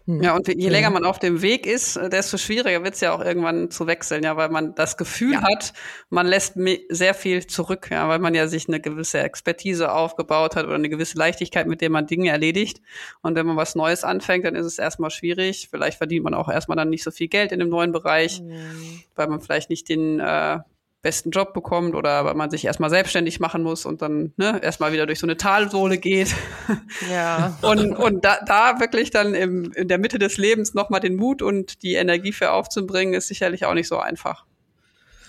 Hm. 0.05 0.21
Ja, 0.21 0.35
und 0.35 0.47
je 0.49 0.67
länger 0.67 0.89
man 0.89 1.05
auf 1.05 1.17
dem 1.17 1.41
Weg 1.41 1.65
ist, 1.65 1.95
äh, 1.95 2.09
desto 2.09 2.37
schwieriger 2.37 2.83
wird 2.83 2.95
es 2.95 2.99
ja 2.99 3.13
auch 3.13 3.23
irgendwann 3.23 3.71
zu 3.71 3.87
wechseln, 3.87 4.23
ja, 4.23 4.35
weil 4.35 4.49
man 4.49 4.75
das 4.75 4.97
Gefühl 4.97 5.33
ja. 5.33 5.43
hat, 5.43 5.73
man 6.09 6.27
lässt 6.27 6.55
sehr 6.89 7.13
viel 7.13 7.47
zurück, 7.47 7.87
ja, 7.89 8.09
weil 8.09 8.19
man 8.19 8.35
ja 8.35 8.47
sich 8.47 8.67
eine 8.67 8.81
gewisse 8.81 9.19
Expertise 9.19 9.93
aufgebaut 9.93 10.57
hat 10.57 10.65
oder 10.65 10.75
eine 10.75 10.89
gewisse 10.89 11.17
Leichtigkeit, 11.17 11.67
mit 11.67 11.79
der 11.79 11.89
man 11.89 12.05
Dinge 12.05 12.29
erledigt. 12.29 12.81
Und 13.21 13.35
wenn 13.35 13.45
man 13.45 13.55
was 13.55 13.75
Neues 13.75 14.03
anfängt, 14.03 14.45
dann 14.45 14.55
ist 14.55 14.65
es 14.65 14.77
erstmal 14.77 15.09
schwierig. 15.09 15.69
Vielleicht 15.71 15.97
verdient 15.97 16.25
man 16.25 16.33
auch 16.33 16.49
erstmal 16.49 16.75
dann 16.75 16.89
nicht 16.89 17.03
so 17.03 17.11
viel 17.11 17.29
Geld 17.29 17.53
in 17.53 17.59
dem 17.59 17.69
neuen 17.69 17.93
Bereich, 17.93 18.41
mhm. 18.41 19.03
weil 19.15 19.27
man 19.27 19.39
vielleicht 19.39 19.69
nicht 19.69 19.87
den 19.87 20.19
äh, 20.19 20.59
besten 21.03 21.31
Job 21.31 21.53
bekommt 21.53 21.95
oder 21.95 22.23
weil 22.25 22.33
man 22.33 22.49
sich 22.49 22.65
erstmal 22.65 22.89
selbstständig 22.89 23.41
machen 23.41 23.61
muss 23.61 23.85
und 23.85 24.01
dann 24.01 24.33
ne, 24.37 24.63
erstmal 24.63 24.93
wieder 24.93 25.05
durch 25.05 25.19
so 25.19 25.27
eine 25.27 25.37
Talsohle 25.37 25.99
geht. 25.99 26.33
Ja. 27.11 27.57
und 27.61 27.93
und 27.93 28.23
da, 28.23 28.39
da 28.45 28.79
wirklich 28.79 29.11
dann 29.11 29.33
im, 29.33 29.71
in 29.73 29.87
der 29.87 29.97
Mitte 29.97 30.17
des 30.17 30.37
Lebens 30.37 30.73
nochmal 30.73 31.01
den 31.01 31.15
Mut 31.15 31.41
und 31.41 31.83
die 31.83 31.95
Energie 31.95 32.31
für 32.31 32.51
aufzubringen, 32.51 33.13
ist 33.13 33.27
sicherlich 33.27 33.65
auch 33.65 33.73
nicht 33.73 33.87
so 33.87 33.99
einfach. 33.99 34.45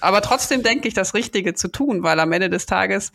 Aber 0.00 0.20
trotzdem 0.20 0.62
denke 0.62 0.86
ich, 0.86 0.94
das 0.94 1.14
Richtige 1.14 1.54
zu 1.54 1.68
tun, 1.68 2.02
weil 2.02 2.20
am 2.20 2.30
Ende 2.32 2.50
des 2.50 2.66
Tages 2.66 3.12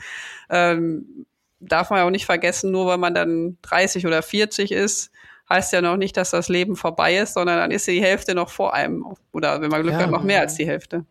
ähm, 0.50 1.26
darf 1.60 1.90
man 1.90 2.00
ja 2.00 2.06
auch 2.06 2.12
nicht 2.12 2.26
vergessen, 2.26 2.72
nur 2.72 2.88
weil 2.88 2.98
man 2.98 3.14
dann 3.14 3.58
30 3.62 4.06
oder 4.06 4.22
40 4.22 4.72
ist, 4.72 5.12
heißt 5.50 5.72
ja 5.72 5.82
noch 5.82 5.98
nicht, 5.98 6.18
dass 6.18 6.32
das 6.32 6.50
Leben 6.50 6.76
vorbei 6.76 7.18
ist, 7.18 7.34
sondern 7.34 7.58
dann 7.58 7.72
ist 7.72 7.88
die 7.88 8.02
Hälfte 8.02 8.36
noch 8.36 8.50
vor 8.50 8.74
einem. 8.74 9.06
Oder 9.32 9.62
wenn 9.62 9.70
man 9.70 9.82
Glück 9.82 9.94
ja. 9.94 10.02
hat, 10.02 10.12
noch 10.12 10.24
mehr 10.24 10.42
als 10.42 10.56
die 10.56 10.68
Hälfte. 10.68 11.06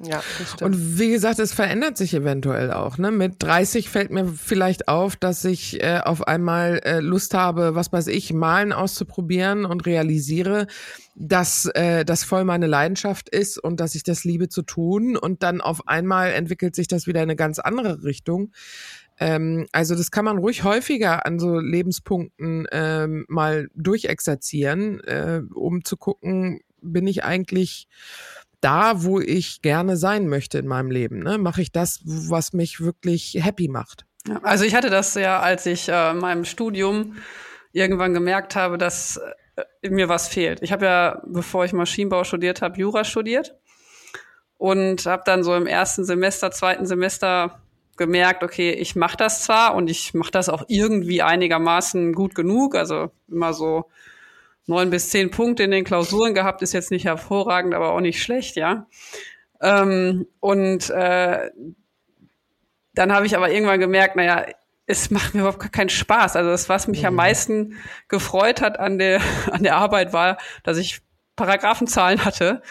Ja, 0.00 0.22
das 0.38 0.52
stimmt. 0.52 0.62
Und 0.62 0.98
wie 0.98 1.10
gesagt, 1.10 1.40
es 1.40 1.52
verändert 1.52 1.96
sich 1.96 2.14
eventuell 2.14 2.72
auch. 2.72 2.98
Ne? 2.98 3.10
Mit 3.10 3.42
30 3.42 3.90
fällt 3.90 4.10
mir 4.10 4.26
vielleicht 4.26 4.86
auf, 4.86 5.16
dass 5.16 5.44
ich 5.44 5.82
äh, 5.82 6.00
auf 6.04 6.26
einmal 6.28 6.80
äh, 6.84 7.00
Lust 7.00 7.34
habe, 7.34 7.74
was 7.74 7.92
weiß 7.92 8.06
ich, 8.06 8.32
Malen 8.32 8.72
auszuprobieren 8.72 9.64
und 9.64 9.86
realisiere, 9.86 10.68
dass 11.16 11.66
äh, 11.74 12.04
das 12.04 12.22
voll 12.22 12.44
meine 12.44 12.68
Leidenschaft 12.68 13.28
ist 13.28 13.58
und 13.58 13.80
dass 13.80 13.96
ich 13.96 14.04
das 14.04 14.22
liebe 14.22 14.48
zu 14.48 14.62
tun. 14.62 15.16
Und 15.16 15.42
dann 15.42 15.60
auf 15.60 15.88
einmal 15.88 16.30
entwickelt 16.30 16.76
sich 16.76 16.86
das 16.86 17.08
wieder 17.08 17.20
in 17.20 17.30
eine 17.30 17.36
ganz 17.36 17.58
andere 17.58 18.04
Richtung. 18.04 18.52
Ähm, 19.18 19.66
also 19.72 19.96
das 19.96 20.12
kann 20.12 20.24
man 20.24 20.38
ruhig 20.38 20.62
häufiger 20.62 21.26
an 21.26 21.40
so 21.40 21.58
Lebenspunkten 21.58 22.68
ähm, 22.70 23.24
mal 23.28 23.68
durchexerzieren, 23.74 25.00
äh, 25.00 25.42
um 25.52 25.84
zu 25.84 25.96
gucken, 25.96 26.60
bin 26.80 27.08
ich 27.08 27.24
eigentlich 27.24 27.88
da, 28.60 29.04
wo 29.04 29.20
ich 29.20 29.62
gerne 29.62 29.96
sein 29.96 30.28
möchte 30.28 30.58
in 30.58 30.66
meinem 30.66 30.90
Leben. 30.90 31.20
Ne? 31.20 31.38
Mache 31.38 31.62
ich 31.62 31.72
das, 31.72 32.00
was 32.04 32.52
mich 32.52 32.80
wirklich 32.80 33.38
happy 33.40 33.68
macht. 33.68 34.04
Also 34.42 34.64
ich 34.64 34.74
hatte 34.74 34.90
das 34.90 35.14
ja, 35.14 35.40
als 35.40 35.66
ich 35.66 35.88
äh, 35.88 36.10
in 36.10 36.18
meinem 36.18 36.44
Studium 36.44 37.16
irgendwann 37.72 38.14
gemerkt 38.14 38.56
habe, 38.56 38.78
dass 38.78 39.20
äh, 39.82 39.88
mir 39.88 40.08
was 40.08 40.28
fehlt. 40.28 40.62
Ich 40.62 40.72
habe 40.72 40.86
ja, 40.86 41.22
bevor 41.26 41.64
ich 41.64 41.72
Maschinenbau 41.72 42.24
studiert 42.24 42.62
habe, 42.62 42.78
Jura 42.78 43.04
studiert 43.04 43.54
und 44.56 45.06
habe 45.06 45.22
dann 45.24 45.44
so 45.44 45.54
im 45.54 45.66
ersten 45.66 46.04
Semester, 46.04 46.50
zweiten 46.50 46.86
Semester 46.86 47.62
gemerkt, 47.96 48.42
okay, 48.42 48.72
ich 48.72 48.96
mache 48.96 49.16
das 49.16 49.44
zwar 49.44 49.74
und 49.74 49.88
ich 49.88 50.14
mache 50.14 50.30
das 50.30 50.48
auch 50.48 50.64
irgendwie 50.68 51.22
einigermaßen 51.22 52.12
gut 52.12 52.34
genug, 52.34 52.74
also 52.74 53.10
immer 53.28 53.52
so 53.52 53.90
neun 54.68 54.90
bis 54.90 55.10
zehn 55.10 55.30
Punkte 55.30 55.64
in 55.64 55.70
den 55.70 55.84
Klausuren 55.84 56.34
gehabt, 56.34 56.62
ist 56.62 56.72
jetzt 56.72 56.90
nicht 56.90 57.04
hervorragend, 57.04 57.74
aber 57.74 57.92
auch 57.92 58.00
nicht 58.00 58.22
schlecht, 58.22 58.56
ja. 58.56 58.86
Ähm, 59.60 60.26
und 60.40 60.90
äh, 60.90 61.50
dann 62.94 63.12
habe 63.12 63.26
ich 63.26 63.36
aber 63.36 63.50
irgendwann 63.50 63.80
gemerkt, 63.80 64.16
naja, 64.16 64.44
es 64.86 65.10
macht 65.10 65.34
mir 65.34 65.40
überhaupt 65.40 65.72
keinen 65.72 65.88
Spaß. 65.88 66.36
Also 66.36 66.50
das, 66.50 66.68
was 66.68 66.86
mich 66.86 67.00
mhm. 67.00 67.08
am 67.08 67.14
meisten 67.14 67.76
gefreut 68.08 68.60
hat 68.60 68.78
an 68.78 68.98
der, 68.98 69.20
an 69.50 69.62
der 69.62 69.76
Arbeit, 69.76 70.12
war, 70.12 70.38
dass 70.62 70.78
ich 70.78 71.00
Paragraphenzahlen 71.36 72.24
hatte. 72.24 72.62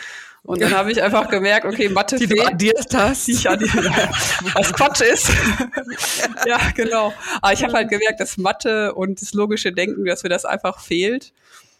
Und 0.43 0.61
dann 0.61 0.71
habe 0.71 0.91
ich 0.91 1.03
einfach 1.03 1.29
gemerkt, 1.29 1.65
okay, 1.65 1.89
Mathe 1.89 2.15
die 2.15 2.27
fehlt. 2.27 2.39
Du 2.39 2.47
addierst 2.47 2.95
hast. 2.95 3.27
Die 3.27 3.33
ich 3.33 3.49
addiere, 3.49 3.91
was 4.53 4.71
Quatsch 4.71 5.01
ist. 5.01 5.29
ja, 6.45 6.57
genau. 6.73 7.13
Aber 7.41 7.51
ich 7.51 7.63
habe 7.63 7.73
halt 7.73 7.89
gemerkt, 7.89 8.21
dass 8.21 8.37
Mathe 8.37 8.93
und 8.93 9.21
das 9.21 9.33
logische 9.33 9.73
Denken, 9.73 10.05
dass 10.05 10.23
mir 10.23 10.29
das 10.29 10.45
einfach 10.45 10.79
fehlt. 10.79 11.33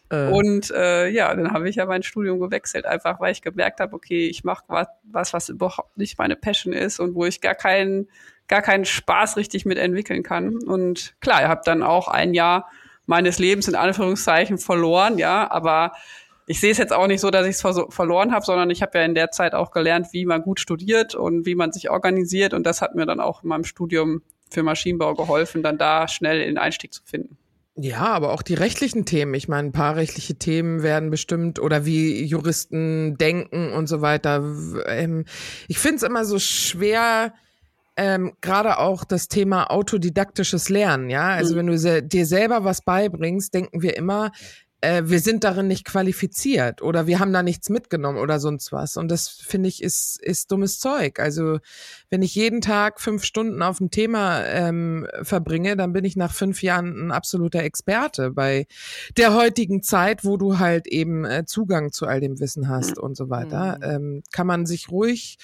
Äh. 0.09 0.29
Und 0.29 0.71
äh, 0.71 1.09
ja, 1.09 1.33
dann 1.33 1.51
habe 1.51 1.69
ich 1.69 1.75
ja 1.75 1.85
mein 1.85 2.03
Studium 2.03 2.39
gewechselt, 2.39 2.85
einfach 2.85 3.19
weil 3.19 3.31
ich 3.31 3.41
gemerkt 3.41 3.79
habe, 3.79 3.95
okay, 3.95 4.27
ich 4.27 4.43
mache 4.43 4.63
was, 5.03 5.33
was 5.33 5.49
überhaupt 5.49 5.97
nicht 5.97 6.17
meine 6.17 6.35
Passion 6.35 6.73
ist 6.73 6.99
und 6.99 7.15
wo 7.15 7.25
ich 7.25 7.41
gar 7.41 7.55
keinen, 7.55 8.07
gar 8.47 8.61
keinen 8.61 8.85
Spaß 8.85 9.37
richtig 9.37 9.65
mit 9.65 9.77
entwickeln 9.77 10.23
kann. 10.23 10.57
Und 10.63 11.15
klar, 11.19 11.41
ich 11.41 11.47
habe 11.47 11.61
dann 11.65 11.83
auch 11.83 12.07
ein 12.07 12.33
Jahr 12.33 12.69
meines 13.05 13.39
Lebens 13.39 13.67
in 13.67 13.75
Anführungszeichen 13.75 14.57
verloren, 14.57 15.17
ja, 15.17 15.49
aber 15.49 15.93
ich 16.49 16.61
sehe 16.61 16.71
es 16.71 16.77
jetzt 16.77 16.93
auch 16.93 17.07
nicht 17.07 17.19
so, 17.19 17.29
dass 17.29 17.45
ich 17.45 17.55
es 17.55 17.61
ver 17.61 17.87
verloren 17.89 18.31
habe, 18.31 18.45
sondern 18.45 18.69
ich 18.69 18.81
habe 18.81 18.97
ja 18.97 19.03
in 19.03 19.15
der 19.15 19.31
Zeit 19.31 19.53
auch 19.53 19.71
gelernt, 19.71 20.07
wie 20.13 20.25
man 20.25 20.41
gut 20.41 20.61
studiert 20.61 21.13
und 21.13 21.45
wie 21.45 21.55
man 21.55 21.73
sich 21.73 21.89
organisiert. 21.89 22.53
Und 22.53 22.65
das 22.65 22.81
hat 22.81 22.95
mir 22.95 23.05
dann 23.05 23.19
auch 23.19 23.43
in 23.43 23.49
meinem 23.49 23.65
Studium 23.65 24.21
für 24.49 24.63
Maschinenbau 24.63 25.13
geholfen, 25.13 25.61
dann 25.61 25.77
da 25.77 26.07
schnell 26.07 26.39
den 26.39 26.57
Einstieg 26.57 26.93
zu 26.93 27.03
finden. 27.03 27.37
Ja, 27.79 28.07
aber 28.07 28.33
auch 28.33 28.41
die 28.41 28.55
rechtlichen 28.55 29.05
Themen. 29.05 29.35
Ich 29.35 29.47
meine, 29.47 29.69
ein 29.69 29.71
paar 29.71 29.95
rechtliche 29.95 30.35
Themen 30.35 30.81
werden 30.81 31.11
bestimmt 31.11 31.59
oder 31.59 31.85
wie 31.85 32.23
Juristen 32.23 33.17
denken 33.17 33.71
und 33.71 33.87
so 33.87 34.01
weiter. 34.01 34.43
Ähm, 34.87 35.25
ich 35.67 35.77
finde 35.77 35.97
es 35.97 36.03
immer 36.03 36.25
so 36.25 36.39
schwer, 36.39 37.33
ähm, 37.95 38.33
gerade 38.41 38.79
auch 38.79 39.03
das 39.03 39.27
Thema 39.27 39.69
autodidaktisches 39.69 40.69
Lernen. 40.69 41.11
Ja, 41.11 41.29
also 41.29 41.53
mhm. 41.53 41.57
wenn 41.59 41.67
du 41.67 41.77
se 41.77 42.01
dir 42.01 42.25
selber 42.25 42.63
was 42.63 42.81
beibringst, 42.81 43.53
denken 43.53 43.83
wir 43.83 43.95
immer, 43.95 44.31
äh, 44.81 45.03
wir 45.05 45.19
sind 45.19 45.43
darin 45.43 45.67
nicht 45.67 45.85
qualifiziert 45.85 46.81
oder 46.81 47.07
wir 47.07 47.19
haben 47.19 47.33
da 47.33 47.41
nichts 47.41 47.69
mitgenommen 47.69 48.19
oder 48.19 48.39
sonst 48.39 48.71
was. 48.71 48.97
Und 48.97 49.09
das 49.09 49.27
finde 49.27 49.69
ich 49.69 49.81
ist, 49.81 50.21
ist 50.21 50.51
dummes 50.51 50.79
Zeug. 50.79 51.19
Also 51.19 51.59
wenn 52.09 52.21
ich 52.21 52.35
jeden 52.35 52.61
Tag 52.61 53.01
fünf 53.01 53.23
Stunden 53.23 53.61
auf 53.61 53.79
ein 53.79 53.89
Thema 53.89 54.43
ähm, 54.45 55.07
verbringe, 55.23 55.75
dann 55.75 55.93
bin 55.93 56.05
ich 56.05 56.15
nach 56.15 56.33
fünf 56.33 56.61
Jahren 56.61 57.07
ein 57.07 57.11
absoluter 57.11 57.63
Experte 57.63 58.31
bei 58.31 58.67
der 59.17 59.33
heutigen 59.33 59.81
Zeit, 59.81 60.23
wo 60.23 60.37
du 60.37 60.59
halt 60.59 60.87
eben 60.87 61.25
äh, 61.25 61.45
Zugang 61.45 61.91
zu 61.91 62.05
all 62.05 62.19
dem 62.19 62.39
Wissen 62.39 62.69
hast 62.69 62.99
und 62.99 63.17
so 63.17 63.29
weiter. 63.29 63.77
Mhm. 63.77 63.83
Ähm, 63.83 64.23
kann 64.31 64.47
man 64.47 64.65
sich 64.65 64.89
ruhig 64.89 65.37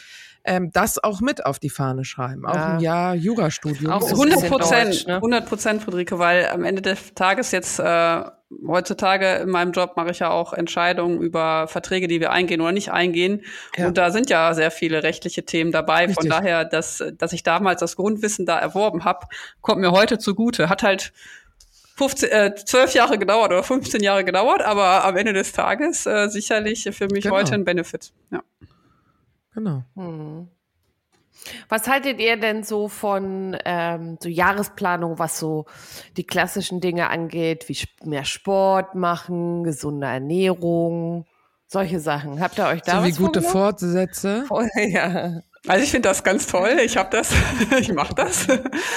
ähm, 0.45 0.71
das 0.73 1.01
auch 1.01 1.21
mit 1.21 1.45
auf 1.45 1.59
die 1.59 1.69
Fahne 1.69 2.03
schreiben. 2.03 2.45
Auch 2.45 2.55
ja. 2.55 2.73
ein 2.73 2.79
Jahr 2.81 3.15
Jurastudium. 3.15 3.91
Auch 3.91 4.09
100 4.09 4.49
Prozent, 4.49 5.07
100 5.07 5.45
Prozent, 5.47 5.83
Friederike, 5.83 6.19
weil 6.19 6.47
am 6.47 6.65
Ende 6.65 6.81
des 6.81 7.13
Tages 7.13 7.51
jetzt 7.51 7.79
äh, 7.79 8.23
heutzutage 8.67 9.35
in 9.37 9.49
meinem 9.49 9.71
Job 9.71 9.93
mache 9.95 10.11
ich 10.11 10.19
ja 10.19 10.29
auch 10.29 10.53
Entscheidungen 10.53 11.21
über 11.21 11.67
Verträge, 11.67 12.07
die 12.07 12.19
wir 12.19 12.31
eingehen 12.31 12.61
oder 12.61 12.71
nicht 12.71 12.91
eingehen. 12.91 13.41
Ja. 13.77 13.87
Und 13.87 13.97
da 13.97 14.11
sind 14.11 14.29
ja 14.29 14.53
sehr 14.53 14.71
viele 14.71 15.03
rechtliche 15.03 15.43
Themen 15.43 15.71
dabei. 15.71 16.05
Richtig. 16.05 16.15
Von 16.15 16.29
daher, 16.29 16.65
dass, 16.65 17.03
dass 17.17 17.33
ich 17.33 17.43
damals 17.43 17.79
das 17.79 17.95
Grundwissen 17.95 18.45
da 18.45 18.57
erworben 18.57 19.05
habe, 19.05 19.27
kommt 19.61 19.81
mir 19.81 19.91
heute 19.91 20.17
zugute. 20.17 20.69
Hat 20.69 20.83
halt 20.83 21.13
15, 21.95 22.29
äh, 22.29 22.55
12 22.55 22.93
Jahre 22.93 23.17
gedauert 23.17 23.51
oder 23.51 23.63
15 23.63 24.01
Jahre 24.01 24.23
gedauert, 24.25 24.61
aber 24.61 25.05
am 25.05 25.15
Ende 25.15 25.33
des 25.33 25.51
Tages 25.51 26.05
äh, 26.05 26.27
sicherlich 26.27 26.89
für 26.91 27.07
mich 27.07 27.23
genau. 27.23 27.35
heute 27.35 27.53
ein 27.53 27.65
Benefit. 27.65 28.11
Ja. 28.31 28.43
Genau. 29.53 29.83
Hm. 29.95 30.47
Was 31.69 31.87
haltet 31.87 32.19
ihr 32.19 32.37
denn 32.37 32.63
so 32.63 32.87
von 32.87 33.57
ähm, 33.65 34.17
so 34.21 34.29
Jahresplanung, 34.29 35.19
was 35.19 35.39
so 35.39 35.65
die 36.17 36.25
klassischen 36.25 36.81
Dinge 36.81 37.09
angeht, 37.09 37.69
wie 37.69 37.77
mehr 38.07 38.25
Sport 38.25 38.95
machen, 38.95 39.63
gesunde 39.63 40.07
Ernährung, 40.07 41.25
solche 41.67 41.99
Sachen? 41.99 42.39
Habt 42.39 42.57
ihr 42.59 42.67
euch 42.67 42.81
da 42.81 42.93
so 42.93 42.97
was 42.99 43.07
wie 43.07 43.23
gute 43.23 43.41
Fortsätze? 43.41 44.45
Oh, 44.49 44.63
ja. 44.75 45.41
Also 45.65 45.83
ich 45.85 45.91
finde 45.91 46.09
das 46.09 46.25
ganz 46.25 46.47
toll. 46.47 46.77
Ich 46.83 46.97
habe 46.97 47.09
das, 47.09 47.31
ich 47.79 47.93
mache 47.93 48.13
das. 48.13 48.47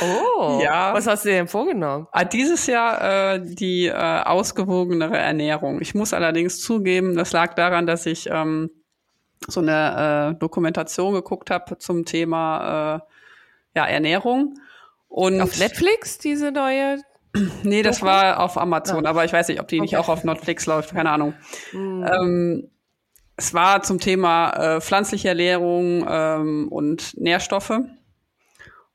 Oh, 0.02 0.60
ja. 0.62 0.92
Was 0.92 1.06
hast 1.06 1.24
du 1.24 1.28
dir 1.28 1.36
denn 1.36 1.48
vorgenommen? 1.48 2.08
Ah, 2.10 2.24
dieses 2.24 2.66
Jahr 2.66 3.34
äh, 3.34 3.40
die 3.40 3.86
äh, 3.86 3.92
ausgewogenere 3.92 5.16
Ernährung. 5.16 5.80
Ich 5.80 5.94
muss 5.94 6.12
allerdings 6.12 6.60
zugeben, 6.60 7.14
das 7.14 7.32
lag 7.32 7.54
daran, 7.54 7.86
dass 7.86 8.04
ich 8.06 8.28
ähm, 8.32 8.70
so 9.48 9.60
eine 9.60 10.34
äh, 10.34 10.38
Dokumentation 10.38 11.14
geguckt 11.14 11.50
habe 11.50 11.78
zum 11.78 12.04
Thema 12.04 12.96
äh, 12.96 13.78
ja, 13.78 13.86
Ernährung. 13.86 14.58
Und 15.08 15.40
auf 15.40 15.58
Netflix, 15.58 16.18
diese 16.18 16.50
neue? 16.50 16.98
nee, 17.62 17.82
das 17.82 17.98
Doku? 17.98 18.06
war 18.06 18.40
auf 18.40 18.58
Amazon, 18.58 19.04
ja. 19.04 19.08
Ah. 19.08 19.10
aber 19.10 19.24
ich 19.24 19.32
weiß 19.32 19.48
nicht, 19.48 19.60
ob 19.60 19.68
die 19.68 19.76
okay. 19.76 19.82
nicht 19.82 19.96
auch 19.96 20.08
auf 20.08 20.24
Netflix 20.24 20.66
läuft, 20.66 20.94
keine 20.94 21.10
Ahnung. 21.10 21.34
Mhm. 21.72 22.06
Ähm, 22.06 22.70
es 23.36 23.52
war 23.52 23.82
zum 23.82 24.00
Thema 24.00 24.76
äh, 24.76 24.80
pflanzliche 24.80 25.28
Ernährung 25.28 26.06
ähm, 26.08 26.68
und 26.68 27.18
Nährstoffe. 27.18 27.80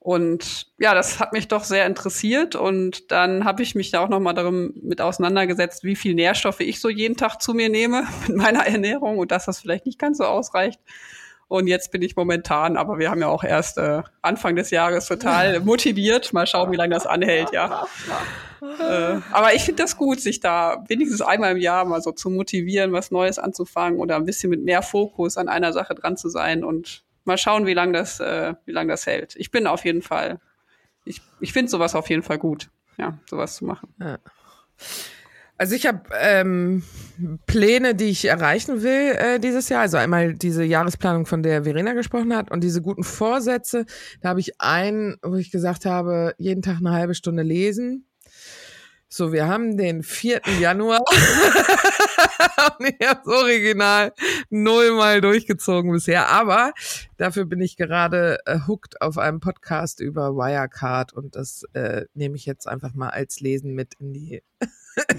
Und 0.03 0.65
ja, 0.79 0.95
das 0.95 1.19
hat 1.19 1.31
mich 1.31 1.47
doch 1.47 1.63
sehr 1.63 1.85
interessiert 1.85 2.55
und 2.55 3.11
dann 3.11 3.45
habe 3.45 3.61
ich 3.61 3.75
mich 3.75 3.91
da 3.91 3.99
auch 3.99 4.09
noch 4.09 4.19
mal 4.19 4.33
darum 4.33 4.73
mit 4.81 4.99
auseinandergesetzt, 4.99 5.83
wie 5.83 5.95
viel 5.95 6.15
Nährstoffe 6.15 6.61
ich 6.61 6.81
so 6.81 6.89
jeden 6.89 7.17
Tag 7.17 7.39
zu 7.39 7.53
mir 7.53 7.69
nehme 7.69 8.07
mit 8.27 8.35
meiner 8.35 8.65
Ernährung 8.65 9.19
und 9.19 9.31
dass 9.31 9.45
das 9.45 9.59
vielleicht 9.59 9.85
nicht 9.85 9.99
ganz 9.99 10.17
so 10.17 10.23
ausreicht. 10.23 10.79
Und 11.47 11.67
jetzt 11.67 11.91
bin 11.91 12.01
ich 12.01 12.15
momentan, 12.15 12.77
aber 12.77 12.97
wir 12.97 13.11
haben 13.11 13.21
ja 13.21 13.27
auch 13.27 13.43
erst 13.43 13.77
äh, 13.77 14.01
Anfang 14.23 14.55
des 14.55 14.71
Jahres 14.71 15.05
total 15.05 15.59
motiviert. 15.65 16.33
Mal 16.33 16.47
schauen, 16.47 16.71
wie 16.71 16.77
lange 16.77 16.95
das 16.95 17.05
anhält, 17.05 17.51
ja. 17.51 17.85
äh, 18.61 19.19
aber 19.31 19.53
ich 19.53 19.61
finde 19.61 19.83
das 19.83 19.97
gut, 19.97 20.19
sich 20.19 20.39
da 20.39 20.83
wenigstens 20.87 21.21
einmal 21.21 21.51
im 21.51 21.57
Jahr 21.57 21.85
mal 21.85 22.01
so 22.01 22.11
zu 22.11 22.31
motivieren, 22.31 22.91
was 22.91 23.11
Neues 23.11 23.37
anzufangen 23.37 23.99
oder 23.99 24.15
ein 24.15 24.25
bisschen 24.25 24.49
mit 24.49 24.63
mehr 24.63 24.81
Fokus 24.81 25.37
an 25.37 25.47
einer 25.47 25.73
Sache 25.73 25.93
dran 25.93 26.17
zu 26.17 26.27
sein 26.29 26.63
und 26.63 27.03
mal 27.23 27.37
schauen, 27.37 27.65
wie 27.65 27.73
lange 27.73 27.93
das, 27.93 28.19
äh, 28.19 28.53
wie 28.65 28.71
lang 28.71 28.87
das 28.87 29.05
hält. 29.05 29.35
Ich 29.35 29.51
bin 29.51 29.67
auf 29.67 29.85
jeden 29.85 30.01
Fall, 30.01 30.39
ich, 31.05 31.21
ich 31.39 31.53
finde 31.53 31.69
sowas 31.69 31.95
auf 31.95 32.09
jeden 32.09 32.23
Fall 32.23 32.37
gut, 32.37 32.69
ja, 32.97 33.17
sowas 33.29 33.55
zu 33.55 33.65
machen. 33.65 33.93
Ja. 33.99 34.19
Also 35.61 35.75
ich 35.75 35.85
habe 35.85 36.01
ähm, 36.19 36.81
Pläne, 37.45 37.93
die 37.93 38.05
ich 38.05 38.25
erreichen 38.25 38.81
will 38.81 39.15
äh, 39.15 39.39
dieses 39.39 39.69
Jahr. 39.69 39.81
Also 39.81 39.97
einmal 39.97 40.33
diese 40.33 40.63
Jahresplanung, 40.63 41.27
von 41.27 41.43
der 41.43 41.65
Verena 41.65 41.93
gesprochen 41.93 42.35
hat, 42.35 42.49
und 42.49 42.63
diese 42.63 42.81
guten 42.81 43.03
Vorsätze. 43.03 43.85
Da 44.21 44.29
habe 44.29 44.39
ich 44.39 44.59
einen, 44.59 45.17
wo 45.21 45.35
ich 45.35 45.51
gesagt 45.51 45.85
habe, 45.85 46.33
jeden 46.39 46.63
Tag 46.63 46.77
eine 46.77 46.93
halbe 46.93 47.13
Stunde 47.13 47.43
lesen. 47.43 48.07
So, 49.13 49.33
wir 49.33 49.45
haben 49.45 49.75
den 49.75 50.03
4. 50.03 50.39
Januar. 50.61 51.01
und 52.79 52.95
ich 52.97 53.05
habe 53.05 53.29
original 53.29 54.13
nullmal 54.49 55.19
durchgezogen 55.19 55.91
bisher. 55.91 56.29
Aber 56.29 56.71
dafür 57.17 57.43
bin 57.43 57.59
ich 57.59 57.75
gerade 57.75 58.39
äh, 58.45 58.59
hooked 58.67 59.01
auf 59.01 59.17
einem 59.17 59.41
Podcast 59.41 59.99
über 59.99 60.37
Wirecard 60.37 61.11
und 61.11 61.35
das 61.35 61.65
äh, 61.73 62.05
nehme 62.13 62.37
ich 62.37 62.45
jetzt 62.45 62.69
einfach 62.69 62.93
mal 62.93 63.09
als 63.09 63.41
Lesen 63.41 63.73
mit 63.73 63.95
in 63.99 64.13
die 64.13 64.43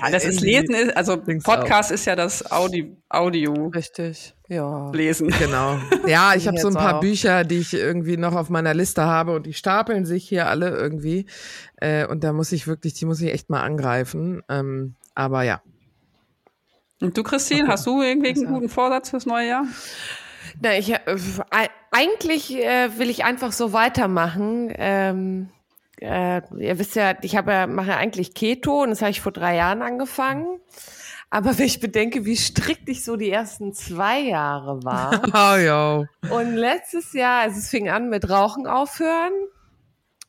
ja, 0.01 0.11
das 0.11 0.25
ist 0.27 0.41
Lesen, 0.41 0.75
ist, 0.75 0.97
also 0.97 1.19
Podcast 1.19 1.91
ist 1.91 2.07
ja 2.07 2.17
das 2.17 2.51
Audi, 2.51 2.97
Audio. 3.11 3.53
Richtig, 3.75 4.35
ja. 4.53 4.91
Lesen. 4.93 5.29
Genau. 5.39 5.79
Ja, 6.07 6.35
ich 6.35 6.49
habe 6.49 6.59
so 6.59 6.69
ein 6.69 6.75
paar 6.75 6.97
auch. 6.97 7.01
Bücher, 7.01 7.45
die 7.45 7.59
ich 7.59 7.75
irgendwie 7.75 8.17
noch 8.17 8.35
auf 8.35 8.51
meiner 8.51 8.75
Liste 8.75 9.05
habe 9.05 9.35
und 9.37 9.47
die 9.47 9.55
stapeln 9.55 10.05
sich 10.05 10.29
hier 10.29 10.49
alle 10.49 10.71
irgendwie. 10.71 11.27
Äh, 11.77 12.07
und 12.07 12.25
da 12.25 12.33
muss 12.33 12.51
ich 12.53 12.67
wirklich, 12.67 12.95
die 12.95 13.07
muss 13.07 13.21
ich 13.21 13.33
echt 13.33 13.51
mal 13.51 13.63
angreifen. 13.63 14.43
Ähm, 14.49 14.97
aber 15.15 15.43
ja. 15.45 15.63
Und 17.01 17.17
du, 17.17 17.23
Christine, 17.23 17.69
hast 17.69 17.87
du 17.87 18.03
irgendwie 18.03 18.31
einen 18.31 18.47
guten 18.47 18.69
Vorsatz 18.69 19.11
fürs 19.11 19.27
neue 19.27 19.49
Jahr? 19.49 19.65
Na, 20.61 20.77
ich, 20.77 20.93
äh, 20.93 20.99
eigentlich 21.91 22.55
äh, 22.57 22.99
will 22.99 23.11
ich 23.11 23.25
einfach 23.25 23.53
so 23.53 23.73
weitermachen. 23.73 24.73
Ähm, 24.77 25.49
äh, 26.01 26.43
ihr 26.59 26.79
wisst 26.79 26.97
ja, 26.97 27.15
ich 27.23 27.37
habe 27.37 27.53
ja, 27.53 27.67
mache 27.67 27.89
ja 27.89 27.97
eigentlich 27.97 28.35
Keto 28.35 28.83
und 28.83 28.91
das 28.91 29.03
habe 29.03 29.13
ich 29.13 29.21
vor 29.21 29.33
drei 29.33 29.57
Jahren 29.57 29.83
angefangen. 29.83 30.59
Aber 31.33 31.57
wenn 31.57 31.65
ich 31.65 31.81
bedenke, 31.81 32.27
wie 32.27 32.37
strikt 32.37 32.91
ich 32.91 33.07
so 33.07 33.17
die 33.17 33.31
ersten 33.31 33.73
zwei 33.73 34.21
Jahre 34.21 34.85
war. 34.85 35.23
oh, 35.29 35.57
ja. 35.65 36.05
Und 36.29 36.55
letztes 36.55 37.15
Jahr, 37.15 37.41
also 37.41 37.59
es 37.59 37.71
fing 37.71 37.89
an 37.89 38.11
mit 38.11 38.29
Rauchen 38.29 38.67
aufhören. 38.67 39.33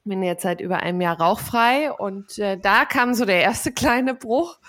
Bin 0.05 0.23
jetzt 0.23 0.43
seit 0.43 0.61
über 0.61 0.77
einem 0.77 1.01
Jahr 1.01 1.19
rauchfrei 1.19 1.91
und 1.91 2.39
äh, 2.39 2.57
da 2.57 2.85
kam 2.85 3.15
so 3.15 3.25
der 3.25 3.41
erste 3.41 3.73
kleine 3.73 4.15
Bruch, 4.15 4.59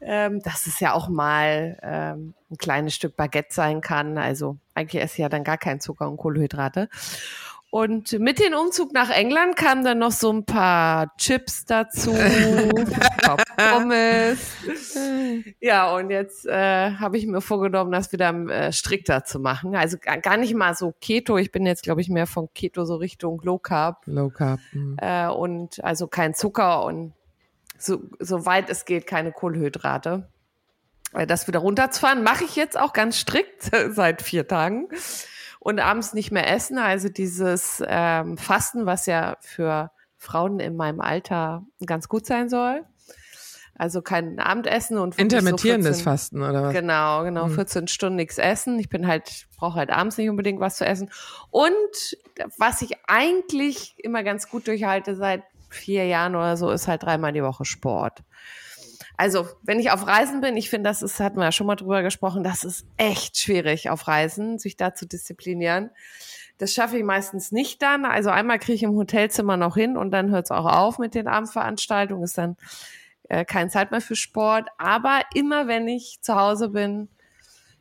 ähm, 0.00 0.42
dass 0.42 0.66
es 0.66 0.80
ja 0.80 0.92
auch 0.92 1.08
mal 1.08 1.78
ähm, 1.84 2.34
ein 2.50 2.56
kleines 2.56 2.96
Stück 2.96 3.16
Baguette 3.16 3.54
sein 3.54 3.80
kann. 3.80 4.18
Also 4.18 4.56
eigentlich 4.74 5.00
esse 5.00 5.14
ich 5.14 5.18
ja 5.20 5.28
dann 5.28 5.44
gar 5.44 5.58
keinen 5.58 5.78
Zucker 5.78 6.10
und 6.10 6.16
Kohlenhydrate. 6.16 6.88
Und 7.70 8.18
mit 8.18 8.40
dem 8.40 8.52
Umzug 8.52 8.92
nach 8.92 9.10
England 9.10 9.54
kamen 9.54 9.84
dann 9.84 10.00
noch 10.00 10.10
so 10.10 10.32
ein 10.32 10.44
paar 10.44 11.16
Chips 11.18 11.64
dazu, 11.64 12.12
Pommes. 13.56 14.40
Ja, 15.60 15.94
und 15.94 16.10
jetzt 16.10 16.46
äh, 16.46 16.90
habe 16.96 17.16
ich 17.16 17.28
mir 17.28 17.40
vorgenommen, 17.40 17.92
das 17.92 18.10
wieder 18.10 18.30
äh, 18.48 18.72
strikter 18.72 19.22
zu 19.22 19.38
machen. 19.38 19.76
Also 19.76 19.98
gar 19.98 20.36
nicht 20.36 20.52
mal 20.54 20.74
so 20.74 20.92
Keto. 21.00 21.38
Ich 21.38 21.52
bin 21.52 21.64
jetzt, 21.64 21.84
glaube 21.84 22.00
ich, 22.00 22.08
mehr 22.08 22.26
von 22.26 22.48
Keto 22.54 22.84
so 22.84 22.96
Richtung 22.96 23.40
Low 23.44 23.58
Carb. 23.58 24.02
Low 24.06 24.30
Carb. 24.30 24.58
Mhm. 24.72 24.96
Äh, 25.00 25.28
und 25.28 25.82
also 25.84 26.08
kein 26.08 26.34
Zucker 26.34 26.84
und 26.84 27.12
so, 27.78 28.02
so 28.18 28.46
weit 28.46 28.68
es 28.68 28.84
geht 28.84 29.06
keine 29.06 29.30
Kohlenhydrate. 29.30 30.28
Äh, 31.12 31.24
das 31.24 31.46
wieder 31.46 31.60
runterzufahren, 31.60 32.24
mache 32.24 32.42
ich 32.42 32.56
jetzt 32.56 32.76
auch 32.76 32.92
ganz 32.92 33.16
strikt 33.16 33.70
seit 33.90 34.22
vier 34.22 34.48
Tagen 34.48 34.88
und 35.60 35.78
abends 35.78 36.14
nicht 36.14 36.32
mehr 36.32 36.52
essen. 36.52 36.78
Also 36.78 37.08
dieses 37.08 37.82
ähm, 37.86 38.36
Fasten, 38.36 38.86
was 38.86 39.06
ja 39.06 39.36
für 39.40 39.92
Frauen 40.16 40.58
in 40.58 40.74
meinem 40.74 41.00
Alter 41.00 41.64
ganz 41.86 42.08
gut 42.08 42.26
sein 42.26 42.48
soll. 42.48 42.84
Also 43.76 44.02
kein 44.02 44.38
Abendessen 44.38 44.98
und 44.98 45.18
intermittierendes 45.18 45.98
so 45.98 46.02
14, 46.02 46.04
Fasten 46.04 46.42
oder 46.42 46.64
was? 46.64 46.74
Genau, 46.74 47.24
genau, 47.24 47.48
14 47.48 47.82
hm. 47.82 47.86
Stunden 47.88 48.16
nichts 48.16 48.36
essen. 48.36 48.78
Ich 48.78 48.90
bin 48.90 49.06
halt 49.06 49.46
brauche 49.56 49.76
halt 49.76 49.90
abends 49.90 50.18
nicht 50.18 50.28
unbedingt 50.28 50.60
was 50.60 50.76
zu 50.76 50.84
essen. 50.84 51.10
Und 51.50 51.72
was 52.58 52.82
ich 52.82 52.92
eigentlich 53.06 53.94
immer 53.98 54.22
ganz 54.22 54.48
gut 54.48 54.66
durchhalte 54.66 55.16
seit 55.16 55.44
vier 55.70 56.06
Jahren 56.06 56.34
oder 56.36 56.56
so, 56.56 56.70
ist 56.70 56.88
halt 56.88 57.04
dreimal 57.04 57.32
die 57.32 57.42
Woche 57.42 57.64
Sport. 57.64 58.22
Also, 59.20 59.46
wenn 59.60 59.78
ich 59.78 59.90
auf 59.90 60.06
Reisen 60.06 60.40
bin, 60.40 60.56
ich 60.56 60.70
finde, 60.70 60.88
das 60.88 61.02
ist, 61.02 61.20
hatten 61.20 61.36
wir 61.36 61.44
ja 61.44 61.52
schon 61.52 61.66
mal 61.66 61.76
drüber 61.76 62.02
gesprochen, 62.02 62.42
das 62.42 62.64
ist 62.64 62.86
echt 62.96 63.36
schwierig 63.36 63.90
auf 63.90 64.08
Reisen, 64.08 64.58
sich 64.58 64.78
da 64.78 64.94
zu 64.94 65.06
disziplinieren. 65.06 65.90
Das 66.56 66.72
schaffe 66.72 66.96
ich 66.96 67.04
meistens 67.04 67.52
nicht 67.52 67.82
dann. 67.82 68.06
Also 68.06 68.30
einmal 68.30 68.58
kriege 68.58 68.76
ich 68.76 68.82
im 68.82 68.96
Hotelzimmer 68.96 69.58
noch 69.58 69.76
hin 69.76 69.98
und 69.98 70.10
dann 70.10 70.30
hört 70.30 70.46
es 70.46 70.50
auch 70.50 70.64
auf 70.64 70.98
mit 70.98 71.14
den 71.14 71.28
Abendveranstaltungen, 71.28 72.24
ist 72.24 72.38
dann 72.38 72.56
äh, 73.28 73.44
keine 73.44 73.68
Zeit 73.68 73.90
mehr 73.90 74.00
für 74.00 74.16
Sport. 74.16 74.70
Aber 74.78 75.20
immer 75.34 75.68
wenn 75.68 75.86
ich 75.86 76.22
zu 76.22 76.36
Hause 76.36 76.70
bin, 76.70 77.10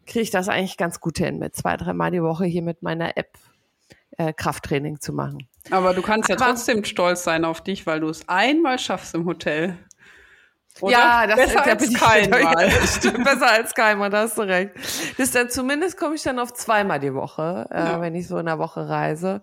kriege 0.07 0.23
ich 0.23 0.31
das 0.31 0.49
eigentlich 0.49 0.75
ganz 0.75 0.99
gut 0.99 1.19
hin, 1.19 1.39
mit 1.39 1.55
zwei, 1.55 1.77
dreimal 1.77 2.11
die 2.11 2.21
Woche 2.21 2.43
hier 2.43 2.63
mit 2.63 2.81
meiner 2.81 3.15
App 3.15 3.37
äh, 4.17 4.33
Krafttraining 4.33 4.99
zu 4.99 5.13
machen. 5.13 5.47
Aber 5.71 5.93
du 5.93 6.01
kannst 6.01 6.29
Aber, 6.29 6.37
ja 6.37 6.47
trotzdem 6.47 6.83
stolz 6.83 7.23
sein 7.23 7.45
auf 7.45 7.61
dich, 7.61 7.87
weil 7.87 8.01
du 8.01 8.09
es 8.09 8.27
einmal 8.27 8.77
schaffst 8.77 9.15
im 9.15 9.23
Hotel. 9.23 9.77
Oder? 10.81 10.91
Ja, 10.91 11.27
das 11.27 11.35
besser 11.35 11.61
da 11.65 11.71
als 11.71 11.93
keinmal. 11.93 12.71
Stimmt, 12.71 13.23
besser 13.23 13.51
als 13.51 13.73
keinmal, 13.73 14.09
da 14.09 14.21
hast 14.21 14.37
du 14.37 14.41
recht. 14.41 14.71
Das 15.17 15.31
dann, 15.31 15.49
zumindest 15.49 15.97
komme 15.97 16.15
ich 16.15 16.23
dann 16.23 16.39
auf 16.39 16.53
zweimal 16.53 16.99
die 16.99 17.13
Woche, 17.13 17.67
äh, 17.71 17.77
ja. 17.77 18.01
wenn 18.01 18.15
ich 18.15 18.27
so 18.27 18.37
in 18.37 18.45
der 18.45 18.59
Woche 18.59 18.87
reise. 18.87 19.41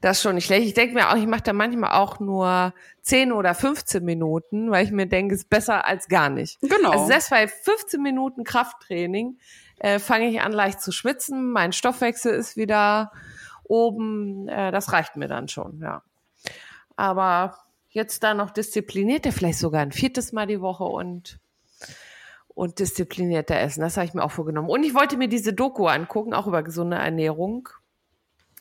Das 0.00 0.16
ist 0.16 0.22
schon 0.24 0.34
nicht 0.34 0.46
schlecht. 0.46 0.66
Ich 0.66 0.74
denke 0.74 0.94
mir 0.94 1.10
auch, 1.10 1.16
ich 1.16 1.26
mache 1.26 1.42
da 1.42 1.52
manchmal 1.52 1.92
auch 1.92 2.18
nur 2.18 2.74
10 3.02 3.32
oder 3.32 3.54
15 3.54 4.04
Minuten, 4.04 4.70
weil 4.70 4.84
ich 4.84 4.90
mir 4.90 5.06
denke, 5.06 5.34
es 5.34 5.42
ist 5.42 5.50
besser 5.50 5.86
als 5.86 6.08
gar 6.08 6.28
nicht. 6.28 6.60
Genau. 6.60 6.90
Also 6.90 7.06
selbst 7.06 7.30
bei 7.30 7.46
15 7.46 8.02
Minuten 8.02 8.42
Krafttraining 8.42 9.38
äh, 9.78 10.00
fange 10.00 10.28
ich 10.28 10.40
an 10.40 10.52
leicht 10.52 10.80
zu 10.80 10.90
schwitzen, 10.90 11.50
mein 11.52 11.72
Stoffwechsel 11.72 12.34
ist 12.34 12.56
wieder 12.56 13.12
oben, 13.64 14.48
äh, 14.48 14.72
das 14.72 14.92
reicht 14.92 15.16
mir 15.16 15.28
dann 15.28 15.48
schon, 15.48 15.80
ja. 15.80 16.02
Aber 16.96 17.56
jetzt 17.92 18.22
da 18.22 18.34
noch 18.34 18.50
disziplinierter, 18.50 19.32
vielleicht 19.32 19.58
sogar 19.58 19.82
ein 19.82 19.92
viertes 19.92 20.32
Mal 20.32 20.46
die 20.46 20.60
Woche 20.60 20.84
und 20.84 21.38
und 22.54 22.78
disziplinierter 22.78 23.58
essen. 23.58 23.80
Das 23.80 23.96
habe 23.96 24.06
ich 24.06 24.14
mir 24.14 24.22
auch 24.22 24.30
vorgenommen. 24.30 24.68
Und 24.68 24.84
ich 24.84 24.94
wollte 24.94 25.16
mir 25.16 25.28
diese 25.28 25.54
Doku 25.54 25.86
angucken, 25.86 26.34
auch 26.34 26.46
über 26.46 26.62
gesunde 26.62 26.98
Ernährung. 26.98 27.68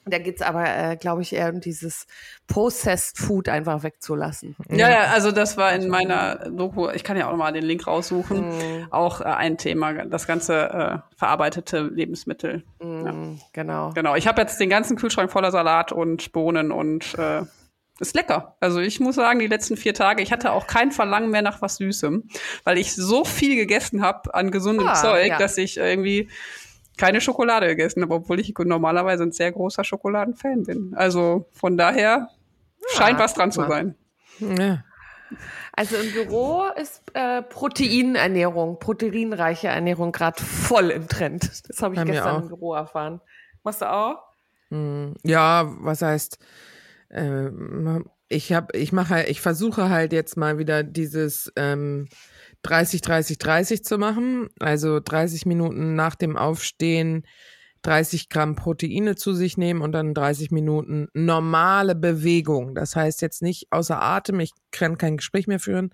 Da 0.05 0.17
geht's 0.17 0.41
aber, 0.41 0.65
äh, 0.65 0.95
glaube 0.95 1.21
ich, 1.21 1.31
eher 1.33 1.53
um 1.53 1.61
dieses 1.61 2.07
Processed 2.47 3.19
Food 3.19 3.49
einfach 3.49 3.83
wegzulassen. 3.83 4.55
Ja, 4.69 4.89
ja, 4.89 5.01
also 5.13 5.31
das 5.31 5.57
war 5.57 5.73
in 5.73 5.89
meiner 5.89 6.49
Doku, 6.49 6.89
ich 6.89 7.03
kann 7.03 7.17
ja 7.17 7.29
auch 7.29 7.35
mal 7.35 7.51
den 7.51 7.63
Link 7.63 7.85
raussuchen, 7.85 8.49
mm. 8.49 8.87
auch 8.89 9.21
äh, 9.21 9.25
ein 9.25 9.59
Thema, 9.59 9.93
das 10.05 10.25
ganze 10.25 10.69
äh, 10.69 10.97
verarbeitete 11.17 11.81
Lebensmittel. 11.83 12.63
Mm, 12.79 13.05
ja. 13.05 13.13
Genau. 13.53 13.91
Genau. 13.93 14.15
Ich 14.15 14.27
habe 14.27 14.41
jetzt 14.41 14.59
den 14.59 14.71
ganzen 14.71 14.97
Kühlschrank 14.97 15.31
voller 15.31 15.51
Salat 15.51 15.91
und 15.91 16.31
Bohnen 16.31 16.71
und 16.71 17.13
äh, 17.19 17.43
ist 18.01 18.15
lecker. 18.15 18.55
Also 18.59 18.79
ich 18.79 18.99
muss 18.99 19.15
sagen, 19.15 19.39
die 19.39 19.47
letzten 19.47 19.77
vier 19.77 19.93
Tage, 19.93 20.21
ich 20.21 20.31
hatte 20.31 20.51
auch 20.51 20.67
kein 20.67 20.91
Verlangen 20.91 21.29
mehr 21.29 21.41
nach 21.41 21.61
was 21.61 21.77
Süßem, 21.77 22.27
weil 22.63 22.77
ich 22.77 22.93
so 22.95 23.23
viel 23.23 23.55
gegessen 23.55 24.01
habe 24.01 24.33
an 24.33 24.51
gesundem 24.51 24.87
ah, 24.87 24.95
Zeug, 24.95 25.27
ja. 25.27 25.37
dass 25.37 25.57
ich 25.57 25.77
irgendwie 25.77 26.29
keine 26.97 27.21
Schokolade 27.21 27.67
gegessen 27.67 28.01
habe, 28.01 28.15
obwohl 28.15 28.39
ich 28.39 28.53
normalerweise 28.57 29.23
ein 29.23 29.31
sehr 29.31 29.51
großer 29.51 29.83
Schokoladenfan 29.83 30.63
bin. 30.63 30.93
Also 30.95 31.45
von 31.51 31.77
daher 31.77 32.27
ja, 32.79 32.87
scheint 32.95 33.19
was 33.19 33.33
dran 33.33 33.51
zu 33.51 33.65
sein. 33.67 33.95
Ja. 34.39 34.83
Also 35.73 35.95
im 35.95 36.11
Büro 36.11 36.65
ist 36.75 37.01
äh, 37.13 37.41
Proteinernährung, 37.41 38.79
proteinreiche 38.79 39.69
Ernährung 39.69 40.11
gerade 40.11 40.43
voll 40.43 40.89
im 40.89 41.07
Trend. 41.07 41.49
Das 41.69 41.81
habe 41.81 41.95
ich 41.95 42.01
Bei 42.01 42.05
gestern 42.05 42.43
im 42.43 42.47
Büro 42.49 42.73
erfahren. 42.73 43.21
Machst 43.63 43.81
du 43.81 43.89
auch? 43.89 44.17
Hm, 44.69 45.15
ja, 45.23 45.65
was 45.79 46.01
heißt, 46.01 46.39
äh, 47.11 47.49
ich 48.29 48.53
habe, 48.53 48.77
ich 48.77 48.91
mache, 48.91 49.23
ich 49.23 49.41
versuche 49.41 49.89
halt 49.89 50.13
jetzt 50.13 50.37
mal 50.37 50.57
wieder 50.57 50.83
dieses 50.83 51.51
ähm, 51.55 52.07
30, 52.63 53.01
30, 53.01 53.37
30 53.37 53.83
zu 53.83 53.97
machen. 53.97 54.49
Also 54.59 54.99
30 54.99 55.45
Minuten 55.45 55.95
nach 55.95 56.15
dem 56.15 56.37
Aufstehen 56.37 57.25
30 57.83 58.29
Gramm 58.29 58.55
Proteine 58.55 59.15
zu 59.15 59.33
sich 59.33 59.57
nehmen 59.57 59.81
und 59.81 59.91
dann 59.91 60.13
30 60.13 60.51
Minuten 60.51 61.07
normale 61.13 61.95
Bewegung. 61.95 62.75
Das 62.75 62.95
heißt 62.95 63.21
jetzt 63.21 63.41
nicht 63.41 63.67
außer 63.71 64.01
Atem, 64.01 64.39
ich 64.39 64.51
kann 64.71 64.97
kein 64.97 65.17
Gespräch 65.17 65.47
mehr 65.47 65.59
führen, 65.59 65.91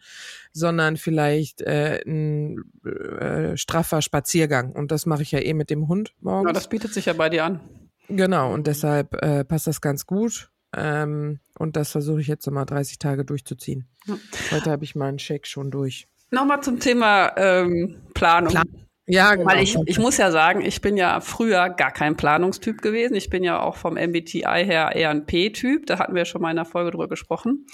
sondern 0.51 0.97
vielleicht 0.97 1.61
äh, 1.61 2.01
ein 2.05 2.63
äh, 2.85 3.55
straffer 3.55 4.01
Spaziergang. 4.01 4.73
Und 4.73 4.91
das 4.91 5.05
mache 5.05 5.21
ich 5.21 5.31
ja 5.31 5.39
eh 5.39 5.53
mit 5.53 5.69
dem 5.69 5.87
Hund 5.87 6.13
morgens. 6.19 6.49
Ja, 6.49 6.53
das 6.53 6.69
bietet 6.69 6.93
sich 6.93 7.05
ja 7.05 7.13
bei 7.13 7.29
dir 7.29 7.45
an. 7.45 7.61
Genau, 8.09 8.53
und 8.53 8.67
deshalb 8.67 9.21
äh, 9.21 9.43
passt 9.43 9.67
das 9.67 9.81
ganz 9.81 10.05
gut. 10.05 10.49
Ähm, 10.77 11.39
und 11.57 11.75
das 11.75 11.91
versuche 11.91 12.21
ich 12.21 12.27
jetzt 12.27 12.49
mal 12.49 12.65
30 12.65 12.99
Tage 12.99 13.25
durchzuziehen. 13.25 13.87
Ja. 14.05 14.17
Heute 14.51 14.71
habe 14.71 14.83
ich 14.83 14.95
meinen 14.95 15.19
Shake 15.19 15.47
schon 15.47 15.71
durch. 15.71 16.07
Nochmal 16.29 16.61
zum 16.61 16.79
Thema 16.79 17.33
ähm, 17.37 17.97
Planung. 18.13 18.51
Plan 18.51 18.87
ja, 19.09 19.35
genau. 19.35 19.49
Weil 19.49 19.63
ich, 19.63 19.77
ich 19.85 19.99
muss 19.99 20.17
ja 20.17 20.31
sagen, 20.31 20.61
ich 20.61 20.81
bin 20.81 20.97
ja 20.97 21.21
früher 21.21 21.69
gar 21.69 21.91
kein 21.91 22.17
Planungstyp 22.17 22.81
gewesen. 22.81 23.15
Ich 23.15 23.29
bin 23.29 23.41
ja 23.41 23.61
auch 23.61 23.77
vom 23.77 23.93
MBTI 23.93 24.65
her 24.65 24.91
eher 24.93 25.09
ein 25.09 25.25
P-Typ. 25.25 25.85
Da 25.85 25.97
hatten 25.97 26.13
wir 26.13 26.25
schon 26.25 26.41
mal 26.41 26.51
in 26.51 26.57
einer 26.57 26.65
Folge 26.65 26.91
drüber 26.91 27.07
gesprochen. 27.07 27.65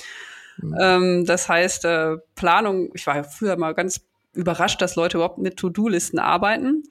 Mhm. 0.57 0.77
Ähm, 0.79 1.25
das 1.25 1.49
heißt, 1.49 1.85
äh, 1.85 2.17
Planung, 2.35 2.91
ich 2.93 3.07
war 3.07 3.15
ja 3.15 3.23
früher 3.23 3.57
mal 3.57 3.73
ganz 3.73 4.01
überrascht, 4.33 4.79
dass 4.81 4.95
Leute 4.95 5.17
überhaupt 5.17 5.39
mit 5.39 5.57
To-Do-Listen 5.57 6.19
arbeiten. 6.19 6.83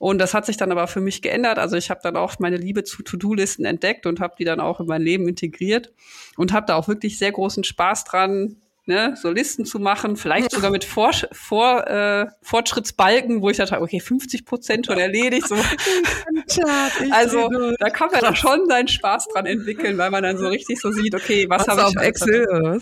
Und 0.00 0.16
das 0.16 0.32
hat 0.32 0.46
sich 0.46 0.56
dann 0.56 0.72
aber 0.72 0.86
für 0.86 1.02
mich 1.02 1.20
geändert. 1.20 1.58
Also 1.58 1.76
ich 1.76 1.90
habe 1.90 2.00
dann 2.02 2.16
auch 2.16 2.38
meine 2.38 2.56
Liebe 2.56 2.84
zu 2.84 3.02
To-Do-Listen 3.02 3.66
entdeckt 3.66 4.06
und 4.06 4.18
habe 4.18 4.34
die 4.38 4.46
dann 4.46 4.58
auch 4.58 4.80
in 4.80 4.86
mein 4.86 5.02
Leben 5.02 5.28
integriert 5.28 5.92
und 6.38 6.54
habe 6.54 6.64
da 6.64 6.76
auch 6.76 6.88
wirklich 6.88 7.18
sehr 7.18 7.30
großen 7.30 7.64
Spaß 7.64 8.04
dran, 8.04 8.56
ne, 8.86 9.14
so 9.20 9.30
Listen 9.30 9.66
zu 9.66 9.78
machen, 9.78 10.16
vielleicht 10.16 10.52
sogar 10.52 10.70
mit 10.70 10.84
Vor 10.86 11.10
Vor 11.32 11.86
äh, 11.86 12.28
Fortschrittsbalken, 12.40 13.42
wo 13.42 13.50
ich 13.50 13.58
dachte, 13.58 13.78
okay, 13.78 14.00
50 14.00 14.46
Prozent 14.46 14.86
schon 14.86 14.96
erledigt. 14.96 15.46
So. 15.46 15.56
also 17.10 17.50
da 17.78 17.90
kann 17.90 18.08
man 18.10 18.22
dann 18.22 18.36
schon 18.36 18.66
seinen 18.68 18.88
Spaß 18.88 19.28
dran 19.28 19.44
entwickeln, 19.44 19.98
weil 19.98 20.10
man 20.10 20.22
dann 20.22 20.38
so 20.38 20.48
richtig 20.48 20.80
so 20.80 20.92
sieht, 20.92 21.14
okay, 21.14 21.44
was 21.50 21.68
habe 21.68 21.82
ich 21.82 21.86
auf 21.88 22.02
Excel? 22.02 22.80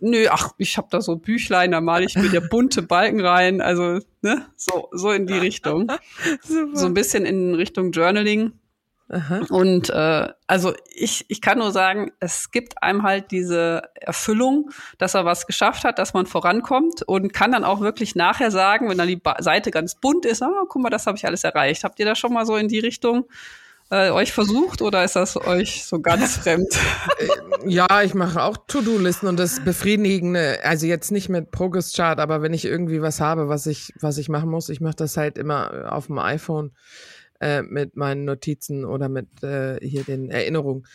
Nö, 0.00 0.26
ach, 0.30 0.52
ich 0.58 0.76
habe 0.76 0.88
da 0.90 1.00
so 1.00 1.16
Büchlein, 1.16 1.72
da 1.72 1.80
male 1.80 2.04
ich 2.04 2.16
mir 2.16 2.28
ja 2.28 2.40
bunte 2.50 2.82
Balken 2.82 3.20
rein, 3.20 3.60
also 3.60 4.00
ne, 4.22 4.46
so 4.56 4.88
so 4.92 5.10
in 5.10 5.26
die 5.26 5.38
Richtung, 5.38 5.90
so 6.72 6.86
ein 6.86 6.94
bisschen 6.94 7.26
in 7.26 7.54
Richtung 7.54 7.92
Journaling. 7.92 8.52
Aha. 9.12 9.40
Und 9.48 9.90
äh, 9.90 10.28
also 10.46 10.72
ich, 10.94 11.24
ich 11.26 11.40
kann 11.40 11.58
nur 11.58 11.72
sagen, 11.72 12.12
es 12.20 12.52
gibt 12.52 12.80
einem 12.80 13.02
halt 13.02 13.32
diese 13.32 13.82
Erfüllung, 13.94 14.70
dass 14.98 15.14
er 15.14 15.24
was 15.24 15.48
geschafft 15.48 15.82
hat, 15.82 15.98
dass 15.98 16.14
man 16.14 16.26
vorankommt 16.26 17.02
und 17.02 17.32
kann 17.32 17.50
dann 17.50 17.64
auch 17.64 17.80
wirklich 17.80 18.14
nachher 18.14 18.52
sagen, 18.52 18.88
wenn 18.88 18.98
dann 18.98 19.08
die 19.08 19.16
ba 19.16 19.34
Seite 19.40 19.72
ganz 19.72 19.96
bunt 19.96 20.26
ist, 20.26 20.42
ah, 20.44 20.62
guck 20.68 20.80
mal, 20.80 20.90
das 20.90 21.08
habe 21.08 21.18
ich 21.18 21.26
alles 21.26 21.42
erreicht. 21.42 21.82
Habt 21.82 21.98
ihr 21.98 22.06
da 22.06 22.14
schon 22.14 22.32
mal 22.32 22.46
so 22.46 22.54
in 22.54 22.68
die 22.68 22.78
Richtung 22.78 23.24
äh, 23.90 24.10
euch 24.10 24.32
versucht 24.32 24.82
oder 24.82 25.04
ist 25.04 25.16
das 25.16 25.36
euch 25.36 25.84
so 25.84 26.00
ganz 26.00 26.36
fremd? 26.38 26.68
Äh, 27.18 27.68
ja, 27.68 28.02
ich 28.02 28.14
mache 28.14 28.42
auch 28.42 28.56
To-Do-Listen 28.66 29.26
und 29.26 29.38
das 29.38 29.62
Befriedigende, 29.64 30.60
also 30.64 30.86
jetzt 30.86 31.10
nicht 31.10 31.28
mit 31.28 31.50
Progress-Chart, 31.50 32.18
aber 32.18 32.42
wenn 32.42 32.54
ich 32.54 32.64
irgendwie 32.64 33.02
was 33.02 33.20
habe, 33.20 33.48
was 33.48 33.66
ich, 33.66 33.92
was 34.00 34.18
ich 34.18 34.28
machen 34.28 34.50
muss, 34.50 34.68
ich 34.68 34.80
mache 34.80 34.96
das 34.96 35.16
halt 35.16 35.36
immer 35.36 35.92
auf 35.92 36.06
dem 36.06 36.18
iPhone 36.18 36.72
äh, 37.40 37.62
mit 37.62 37.96
meinen 37.96 38.24
Notizen 38.24 38.84
oder 38.84 39.08
mit 39.08 39.42
äh, 39.42 39.78
hier 39.80 40.04
den 40.04 40.30
Erinnerungen. 40.30 40.86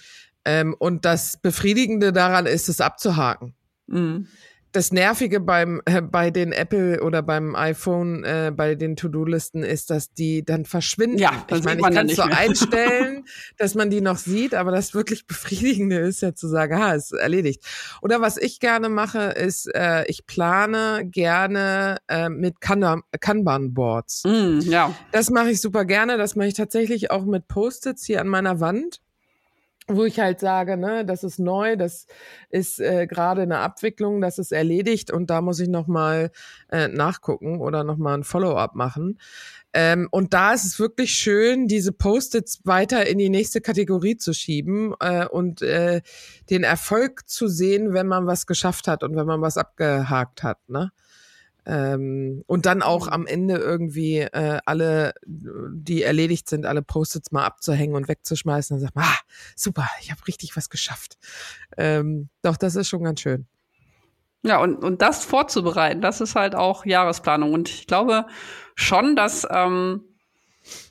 Ähm, 0.46 0.76
und 0.78 1.06
das 1.06 1.38
Befriedigende 1.38 2.14
daran 2.14 2.46
ist, 2.46 2.70
es 2.70 2.82
abzuhaken. 2.82 3.56
Mhm 3.88 4.28
das 4.76 4.92
Nervige 4.92 5.40
beim 5.40 5.82
äh, 5.86 6.02
bei 6.02 6.32
den 6.32 6.52
Apple 6.52 7.02
oder 7.02 7.22
beim 7.22 7.56
iPhone 7.56 8.24
äh, 8.24 8.52
bei 8.56 8.76
den 8.76 8.96
To-Do-Listen 8.96 9.64
ist, 9.64 9.90
dass 9.90 10.14
die 10.14 10.44
dann 10.44 10.66
verschwinden. 10.66 11.18
Ja, 11.18 11.46
das 11.48 11.60
ich 11.60 11.66
meine, 11.66 11.82
ich 11.82 11.96
kann 11.96 12.10
es 12.10 12.16
so 12.18 12.24
einstellen, 12.24 13.26
dass 13.58 13.76
man 13.76 13.90
die 13.90 14.02
noch 14.02 14.18
sieht, 14.18 14.54
aber 14.54 14.72
das 14.72 14.94
wirklich 14.94 15.28
Befriedigende 15.28 15.98
ist 16.00 16.22
ja 16.22 16.36
zu 16.36 16.48
sagen, 16.48 16.76
ah, 16.76 16.94
ist 16.94 17.14
erledigt. 17.14 17.64
Oder 18.02 18.22
was 18.22 18.38
ich 18.38 18.60
gerne 18.60 18.90
mache, 18.90 19.20
ist, 19.20 19.74
äh, 19.74 20.06
ich 20.08 20.26
plane 20.28 21.04
gerne 21.06 21.98
äh, 22.08 22.30
mit 22.30 22.60
Kanban-Boards. 22.60 24.24
Mm, 24.26 24.60
ja. 24.62 24.94
Das 25.12 25.30
mache 25.30 25.52
ich 25.52 25.62
super 25.62 25.86
gerne. 25.86 26.18
Das 26.18 26.36
mache 26.36 26.48
ich 26.48 26.54
tatsächlich 26.54 27.12
auch 27.12 27.26
mit 27.26 27.48
Post-its 27.48 28.06
hier 28.06 28.20
an 28.20 28.28
meiner 28.28 28.60
Wand 28.60 29.00
wo 29.88 30.04
ich 30.04 30.20
halt 30.20 30.40
sage, 30.40 30.78
ne, 30.78 31.06
das 31.06 31.24
ist 31.24 31.40
neu, 31.40 31.76
das 31.76 32.08
ist 32.50 32.80
äh, 32.80 33.06
gerade 33.08 33.44
eine 33.44 33.60
Abwicklung, 33.60 34.20
das 34.20 34.40
ist 34.40 34.52
erledigt 34.52 35.12
und 35.12 35.30
da 35.30 35.42
muss 35.42 35.60
ich 35.60 35.68
noch 35.68 35.88
mal 35.88 36.32
äh, 36.72 36.88
nachgucken 36.88 37.60
oder 37.60 37.84
noch 37.84 37.98
mal 37.98 38.16
ein 38.16 38.24
Follow-up 38.24 38.76
machen. 38.76 39.20
Ähm, 39.74 40.08
und 40.10 40.34
da 40.34 40.54
ist 40.54 40.64
es 40.64 40.80
wirklich 40.80 41.12
schön, 41.12 41.68
diese 41.68 41.92
Post-its 41.92 42.62
weiter 42.64 43.06
in 43.08 43.18
die 43.18 43.30
nächste 43.30 43.60
Kategorie 43.62 44.16
zu 44.18 44.34
schieben 44.34 44.94
äh, 45.02 45.28
und 45.28 45.62
äh, 45.62 46.02
den 46.50 46.64
Erfolg 46.64 47.28
zu 47.28 47.48
sehen, 47.48 47.94
wenn 47.94 48.08
man 48.08 48.26
was 48.26 48.48
geschafft 48.48 48.88
hat 48.88 49.04
und 49.04 49.16
wenn 49.16 49.28
man 49.28 49.42
was 49.42 49.58
abgehakt 49.58 50.44
hat. 50.44 50.60
Ne? 50.70 50.92
Ähm, 51.66 52.44
und 52.46 52.66
dann 52.66 52.82
auch 52.82 53.08
mhm. 53.08 53.14
am 53.14 53.28
Ende 53.28 53.56
irgendwie 53.56 54.20
äh, 54.20 54.60
alle, 54.66 55.14
die 55.26 56.04
erledigt 56.04 56.48
sind, 56.48 56.66
alle 56.66 56.82
Post-its 56.82 57.32
mal 57.32 57.46
abzuhängen 57.46 57.96
und 57.96 58.08
wegzuschmeißen 58.08 58.76
und 58.76 58.82
sagen, 58.82 59.00
ah, 59.00 59.18
super, 59.56 59.88
ich 60.02 60.12
habe 60.12 60.26
richtig 60.28 60.56
was 60.56 60.70
geschafft. 60.70 61.18
Ähm, 61.78 62.30
doch, 62.44 62.58
das 62.58 62.76
ist 62.76 62.88
schon 62.88 63.04
ganz 63.04 63.22
schön. 63.22 63.48
Ja, 64.44 64.62
und, 64.62 64.84
und 64.84 65.02
das 65.02 65.26
vorzubereiten, 65.26 66.02
das 66.02 66.22
ist 66.22 66.36
halt 66.36 66.54
auch 66.54 66.86
Jahresplanung. 66.86 67.52
Und 67.52 67.68
ich 67.68 67.88
glaube 67.88 68.28
schon, 68.76 69.16
dass, 69.16 69.48
ähm, 69.50 70.04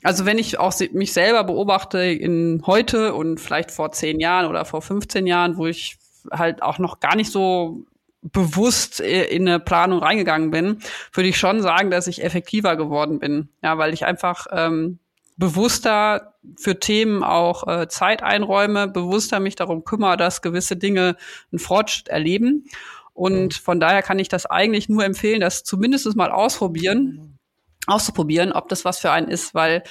also 0.03 0.25
wenn 0.25 0.37
ich 0.37 0.59
auch 0.59 0.73
mich 0.91 1.13
selber 1.13 1.45
beobachte 1.45 1.99
in 1.99 2.63
heute 2.65 3.13
und 3.13 3.39
vielleicht 3.39 3.71
vor 3.71 3.93
zehn 3.93 4.19
Jahren 4.19 4.47
oder 4.47 4.65
vor 4.65 4.81
15 4.81 5.25
Jahren, 5.25 5.55
wo 5.55 5.67
ich 5.67 5.97
halt 6.31 6.61
auch 6.61 6.79
noch 6.79 6.99
gar 6.99 7.15
nicht 7.15 7.31
so 7.31 7.85
bewusst 8.31 8.99
in 8.99 9.47
eine 9.47 9.59
Planung 9.59 9.99
reingegangen 9.99 10.51
bin, 10.51 10.79
würde 11.13 11.29
ich 11.29 11.37
schon 11.37 11.61
sagen, 11.61 11.91
dass 11.91 12.07
ich 12.07 12.23
effektiver 12.23 12.75
geworden 12.75 13.19
bin. 13.19 13.49
Ja, 13.61 13.77
weil 13.77 13.93
ich 13.93 14.05
einfach 14.05 14.47
ähm, 14.51 14.99
bewusster 15.37 16.33
für 16.57 16.79
Themen 16.79 17.23
auch 17.23 17.67
äh, 17.67 17.87
Zeit 17.87 18.23
einräume, 18.23 18.87
bewusster 18.87 19.39
mich 19.39 19.55
darum 19.55 19.83
kümmere, 19.83 20.17
dass 20.17 20.41
gewisse 20.41 20.77
Dinge 20.77 21.17
einen 21.51 21.59
Fortschritt 21.59 22.07
erleben. 22.07 22.65
Und 23.13 23.53
von 23.53 23.79
daher 23.79 24.01
kann 24.01 24.19
ich 24.19 24.27
das 24.27 24.45
eigentlich 24.45 24.89
nur 24.89 25.05
empfehlen, 25.05 25.39
das 25.39 25.63
zumindest 25.63 26.13
mal 26.15 26.31
ausprobieren, 26.31 27.37
auszuprobieren, 27.87 28.51
ob 28.51 28.69
das 28.69 28.85
was 28.85 28.99
für 28.99 29.11
einen 29.11 29.27
ist, 29.27 29.53
weil 29.53 29.83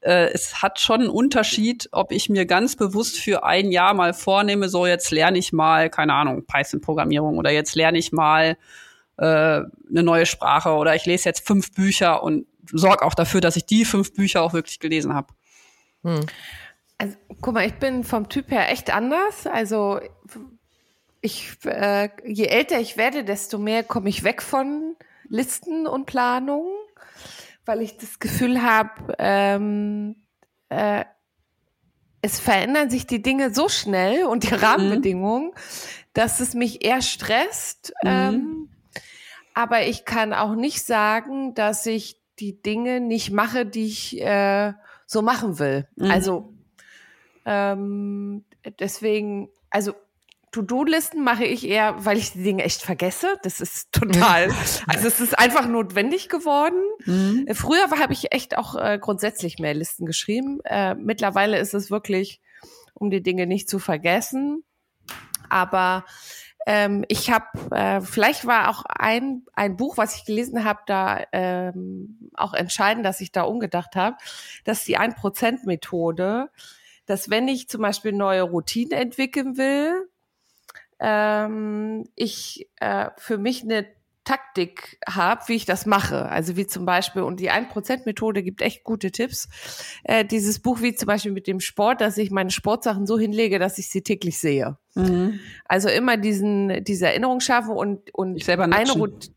äh, 0.00 0.30
es 0.32 0.62
hat 0.62 0.80
schon 0.80 1.00
einen 1.00 1.10
Unterschied, 1.10 1.88
ob 1.92 2.12
ich 2.12 2.28
mir 2.28 2.46
ganz 2.46 2.76
bewusst 2.76 3.18
für 3.18 3.44
ein 3.44 3.70
Jahr 3.70 3.94
mal 3.94 4.14
vornehme, 4.14 4.68
so 4.68 4.86
jetzt 4.86 5.10
lerne 5.10 5.38
ich 5.38 5.52
mal, 5.52 5.90
keine 5.90 6.14
Ahnung, 6.14 6.44
Python-Programmierung 6.46 7.38
oder 7.38 7.50
jetzt 7.50 7.74
lerne 7.74 7.98
ich 7.98 8.12
mal 8.12 8.56
äh, 9.18 9.24
eine 9.24 10.02
neue 10.02 10.26
Sprache 10.26 10.70
oder 10.70 10.94
ich 10.94 11.06
lese 11.06 11.28
jetzt 11.28 11.46
fünf 11.46 11.72
Bücher 11.72 12.22
und 12.22 12.46
sorge 12.72 13.04
auch 13.04 13.14
dafür, 13.14 13.40
dass 13.40 13.56
ich 13.56 13.66
die 13.66 13.84
fünf 13.84 14.14
Bücher 14.14 14.42
auch 14.42 14.52
wirklich 14.52 14.80
gelesen 14.80 15.14
habe. 15.14 15.34
Hm. 16.02 16.20
Also, 16.98 17.16
guck 17.40 17.54
mal, 17.54 17.66
ich 17.66 17.74
bin 17.74 18.04
vom 18.04 18.28
Typ 18.28 18.50
her 18.50 18.70
echt 18.70 18.94
anders. 18.94 19.46
Also 19.46 20.00
ich, 21.20 21.56
äh, 21.64 22.08
je 22.26 22.46
älter 22.46 22.80
ich 22.80 22.96
werde, 22.96 23.24
desto 23.24 23.58
mehr 23.58 23.82
komme 23.82 24.08
ich 24.08 24.24
weg 24.24 24.42
von 24.42 24.96
Listen 25.28 25.86
und 25.86 26.06
Planungen 26.06 26.72
weil 27.70 27.82
ich 27.82 27.96
das 27.96 28.18
Gefühl 28.18 28.62
habe, 28.64 29.14
ähm, 29.20 30.16
äh, 30.70 31.04
es 32.20 32.40
verändern 32.40 32.90
sich 32.90 33.06
die 33.06 33.22
Dinge 33.22 33.54
so 33.54 33.68
schnell 33.68 34.24
und 34.24 34.42
die 34.42 34.54
mhm. 34.54 34.60
Rahmenbedingungen, 34.60 35.52
dass 36.12 36.40
es 36.40 36.54
mich 36.54 36.84
eher 36.84 37.00
stresst. 37.00 37.92
Mhm. 38.02 38.10
Ähm, 38.10 38.68
aber 39.54 39.86
ich 39.86 40.04
kann 40.04 40.34
auch 40.34 40.56
nicht 40.56 40.82
sagen, 40.82 41.54
dass 41.54 41.86
ich 41.86 42.20
die 42.40 42.60
Dinge 42.60 42.98
nicht 42.98 43.30
mache, 43.30 43.64
die 43.66 43.86
ich 43.86 44.20
äh, 44.20 44.72
so 45.06 45.22
machen 45.22 45.60
will. 45.60 45.86
Mhm. 45.94 46.10
Also 46.10 46.52
ähm, 47.46 48.44
deswegen, 48.80 49.48
also 49.70 49.94
To-Do-Listen 50.52 51.22
mache 51.22 51.44
ich 51.44 51.66
eher, 51.66 52.04
weil 52.04 52.16
ich 52.16 52.32
die 52.32 52.42
Dinge 52.42 52.64
echt 52.64 52.82
vergesse. 52.82 53.38
Das 53.42 53.60
ist 53.60 53.92
total, 53.92 54.50
also 54.86 55.08
es 55.08 55.20
ist 55.20 55.38
einfach 55.38 55.66
notwendig 55.66 56.28
geworden. 56.28 56.80
Mhm. 57.04 57.44
Äh, 57.46 57.54
früher 57.54 57.90
habe 57.90 58.12
ich 58.12 58.32
echt 58.32 58.56
auch 58.56 58.74
äh, 58.74 58.98
grundsätzlich 59.00 59.58
mehr 59.58 59.74
Listen 59.74 60.06
geschrieben. 60.06 60.60
Äh, 60.64 60.94
mittlerweile 60.94 61.58
ist 61.58 61.74
es 61.74 61.90
wirklich, 61.90 62.40
um 62.94 63.10
die 63.10 63.22
Dinge 63.22 63.46
nicht 63.46 63.68
zu 63.68 63.78
vergessen. 63.78 64.64
Aber 65.48 66.04
ähm, 66.66 67.04
ich 67.08 67.30
habe, 67.30 67.46
äh, 67.74 68.00
vielleicht 68.00 68.46
war 68.46 68.68
auch 68.68 68.84
ein, 68.86 69.44
ein 69.54 69.76
Buch, 69.76 69.96
was 69.96 70.16
ich 70.16 70.24
gelesen 70.24 70.64
habe, 70.64 70.80
da 70.86 71.24
ähm, 71.32 72.30
auch 72.34 72.54
entscheidend, 72.54 73.06
dass 73.06 73.20
ich 73.20 73.32
da 73.32 73.42
umgedacht 73.42 73.96
habe, 73.96 74.16
dass 74.64 74.84
die 74.84 74.98
1%-Methode, 74.98 76.50
dass 77.06 77.30
wenn 77.30 77.48
ich 77.48 77.68
zum 77.68 77.82
Beispiel 77.82 78.12
neue 78.12 78.42
Routinen 78.42 78.92
entwickeln 78.92 79.56
will, 79.56 80.09
ähm, 81.00 82.04
ich 82.14 82.68
äh, 82.76 83.10
für 83.16 83.38
mich 83.38 83.62
eine 83.62 83.86
Taktik 84.24 84.98
habe, 85.08 85.42
wie 85.46 85.54
ich 85.54 85.64
das 85.64 85.86
mache. 85.86 86.28
Also 86.28 86.56
wie 86.56 86.66
zum 86.66 86.84
Beispiel, 86.84 87.22
und 87.22 87.40
die 87.40 87.50
1%-Methode 87.50 88.42
gibt 88.42 88.62
echt 88.62 88.84
gute 88.84 89.10
Tipps. 89.10 89.48
Äh, 90.04 90.24
dieses 90.24 90.60
Buch 90.60 90.82
wie 90.82 90.94
zum 90.94 91.06
Beispiel 91.06 91.32
mit 91.32 91.46
dem 91.46 91.58
Sport, 91.58 92.00
dass 92.00 92.18
ich 92.18 92.30
meine 92.30 92.50
Sportsachen 92.50 93.06
so 93.06 93.18
hinlege, 93.18 93.58
dass 93.58 93.78
ich 93.78 93.90
sie 93.90 94.02
täglich 94.02 94.38
sehe. 94.38 94.76
Mhm. 94.94 95.40
Also 95.64 95.88
immer 95.88 96.16
diesen, 96.16 96.84
diese 96.84 97.06
Erinnerung 97.06 97.40
schaffen 97.40 97.70
und, 97.70 98.14
und 98.14 98.36
ich 98.36 98.44
selber 98.44 98.64
eine 98.64 98.92
Routine. 98.92 99.34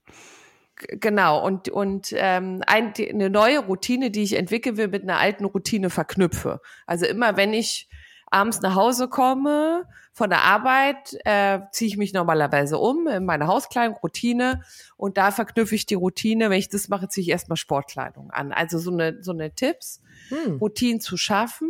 Genau, 0.75 1.45
und, 1.45 1.69
und 1.69 2.13
ähm, 2.15 2.61
ein, 2.67 2.93
eine 2.97 3.29
neue 3.29 3.59
Routine, 3.59 4.11
die 4.11 4.23
ich 4.23 4.33
entwickeln 4.33 4.75
will, 4.75 4.89
mit 4.89 5.03
einer 5.03 5.17
alten 5.17 5.45
Routine 5.45 5.89
verknüpfe. 5.89 6.59
Also 6.85 7.05
immer, 7.05 7.37
wenn 7.37 7.53
ich 7.53 7.87
abends 8.33 8.61
nach 8.61 8.75
Hause 8.75 9.07
komme 9.07 9.85
von 10.11 10.29
der 10.29 10.41
Arbeit, 10.41 11.17
äh, 11.25 11.59
ziehe 11.71 11.87
ich 11.87 11.97
mich 11.97 12.13
normalerweise 12.13 12.77
um 12.77 13.07
in 13.07 13.25
meine 13.25 13.47
Hauskleidung, 13.47 13.97
Routine 13.97 14.61
und 14.95 15.17
da 15.17 15.31
verknüpfe 15.31 15.75
ich 15.75 15.85
die 15.85 15.95
Routine. 15.95 16.49
Wenn 16.49 16.59
ich 16.59 16.69
das 16.69 16.87
mache, 16.87 17.07
ziehe 17.07 17.23
ich 17.23 17.29
erstmal 17.29 17.57
Sportkleidung 17.57 18.31
an. 18.31 18.51
Also 18.51 18.77
so 18.77 18.91
eine, 18.91 19.23
so 19.23 19.31
eine 19.31 19.53
Tipps, 19.55 20.01
hm. 20.29 20.57
Routinen 20.57 21.01
zu 21.01 21.17
schaffen. 21.17 21.69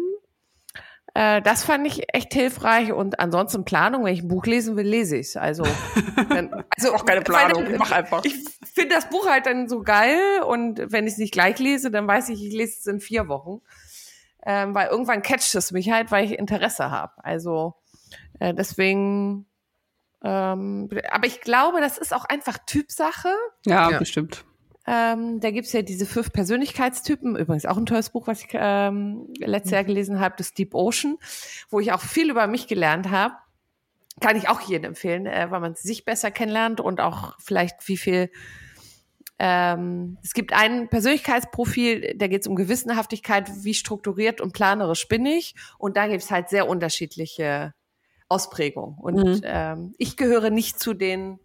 Äh, 1.14 1.42
das 1.42 1.64
fand 1.64 1.88
ich 1.88 2.14
echt 2.14 2.34
hilfreich 2.34 2.92
und 2.92 3.20
ansonsten 3.20 3.66
Planung, 3.66 4.04
wenn 4.04 4.14
ich 4.14 4.24
ein 4.24 4.28
Buch 4.28 4.46
lesen 4.46 4.76
will, 4.76 4.88
lese 4.88 5.18
ich 5.18 5.40
Also, 5.40 5.64
dann, 6.30 6.66
also 6.76 6.94
auch 6.94 7.06
keine 7.06 7.22
Planung, 7.22 7.72
ich 7.72 7.78
mach 7.78 7.92
einfach. 7.92 8.26
Ich 8.26 8.36
finde 8.74 8.96
das 8.96 9.10
Buch 9.10 9.28
halt 9.30 9.46
dann 9.46 9.70
so 9.70 9.84
geil 9.84 10.42
und 10.48 10.82
wenn 10.92 11.06
ich 11.06 11.14
es 11.14 11.20
nicht 11.20 11.32
gleich 11.32 11.60
lese, 11.60 11.92
dann 11.92 12.08
weiß 12.08 12.30
ich, 12.30 12.44
ich 12.44 12.54
lese 12.54 12.80
es 12.80 12.88
in 12.88 13.00
vier 13.00 13.28
Wochen 13.28 13.62
ähm, 14.46 14.76
weil 14.76 14.88
irgendwann 14.88 15.22
catcht 15.22 15.56
es 15.56 15.72
mich 15.72 15.92
halt, 15.92 16.12
weil 16.12 16.26
ich 16.26 16.38
Interesse 16.38 16.92
habe. 16.92 17.14
Also 17.24 17.76
äh, 18.40 18.54
deswegen, 18.54 19.46
ähm, 20.24 20.90
aber 21.12 21.28
ich 21.28 21.42
glaube, 21.42 21.80
das 21.80 21.98
ist 21.98 22.14
auch 22.14 22.26
einfach 22.26 22.58
Typsache. 22.66 23.30
Ja, 23.66 23.90
ja. 23.92 24.00
bestimmt. 24.00 24.46
Ähm, 24.86 25.40
da 25.40 25.52
gibt's 25.52 25.72
ja 25.72 25.82
diese 25.82 26.06
fünf 26.06 26.34
Persönlichkeitstypen, 26.34 27.38
übrigens 27.38 27.66
auch 27.66 27.78
ein 27.78 27.86
tolles 27.86 28.10
Buch, 28.10 28.28
was 28.28 28.42
ich 28.44 28.50
ähm, 28.52 29.34
letztes 29.38 29.72
Jahr 29.72 29.86
gelesen 29.86 30.20
habe, 30.20 30.36
das 30.38 30.54
Deep 30.54 30.76
Ocean, 30.76 31.18
wo 31.70 31.80
ich 31.80 31.94
auch 31.94 32.02
viel 32.02 32.30
über 32.30 32.48
mich 32.48 32.68
gelernt 32.68 33.10
habe. 33.10 33.36
Kann 34.20 34.36
ich 34.36 34.50
auch 34.50 34.60
jedem 34.62 34.90
empfehlen, 34.90 35.26
äh, 35.26 35.48
weil 35.50 35.62
man 35.62 35.76
sich 35.76 36.04
besser 36.04 36.32
kennenlernt 36.32 36.82
und 36.82 37.00
auch 37.00 37.34
vielleicht 37.40 37.88
wie 37.88 37.98
viel 37.98 38.30
ähm, 39.46 40.18
es 40.24 40.34
gibt 40.34 40.54
ein 40.54 40.88
Persönlichkeitsprofil, 40.88 42.16
da 42.16 42.28
geht 42.28 42.44
es 42.44 42.48
um 42.48 42.56
Gewissenhaftigkeit, 42.56 43.52
wie 43.64 43.74
strukturiert 43.74 44.40
und 44.40 44.54
planerisch 44.54 45.10
bin 45.10 45.26
ich. 45.26 45.54
Und 45.78 45.98
da 45.98 46.08
gibt 46.08 46.24
es 46.24 46.32
halt 46.32 46.48
sehr 46.48 46.70
unterschiedliche 46.70 47.74
Ausprägungen. 48.30 48.98
Und 48.98 49.42
mhm. 49.42 49.42
ähm, 49.44 49.96
ich 49.98 50.16
gehöre 50.16 50.50
nicht 50.50 50.80
zu 50.80 50.94
den 50.94 51.40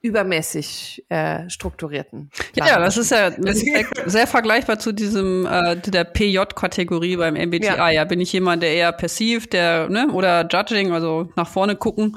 übermäßig 0.00 1.04
äh, 1.10 1.50
strukturierten. 1.50 2.30
Ja, 2.54 2.68
ja, 2.68 2.78
das 2.78 2.96
ist 2.96 3.10
ja 3.10 3.28
das 3.30 3.62
ist 3.62 3.66
sehr 4.06 4.26
vergleichbar 4.26 4.78
zu 4.78 4.92
diesem 4.92 5.44
äh, 5.44 5.76
der 5.76 6.04
PJ-Kategorie 6.04 7.18
beim 7.18 7.34
MBTI. 7.34 7.66
Ja. 7.66 7.90
ja. 7.90 8.04
bin 8.06 8.20
ich 8.20 8.32
jemand, 8.32 8.62
der 8.62 8.72
eher 8.72 8.92
passiv, 8.92 9.46
der 9.46 9.90
ne 9.90 10.08
oder 10.10 10.48
judging, 10.50 10.92
also 10.92 11.28
nach 11.36 11.48
vorne 11.48 11.76
gucken 11.76 12.16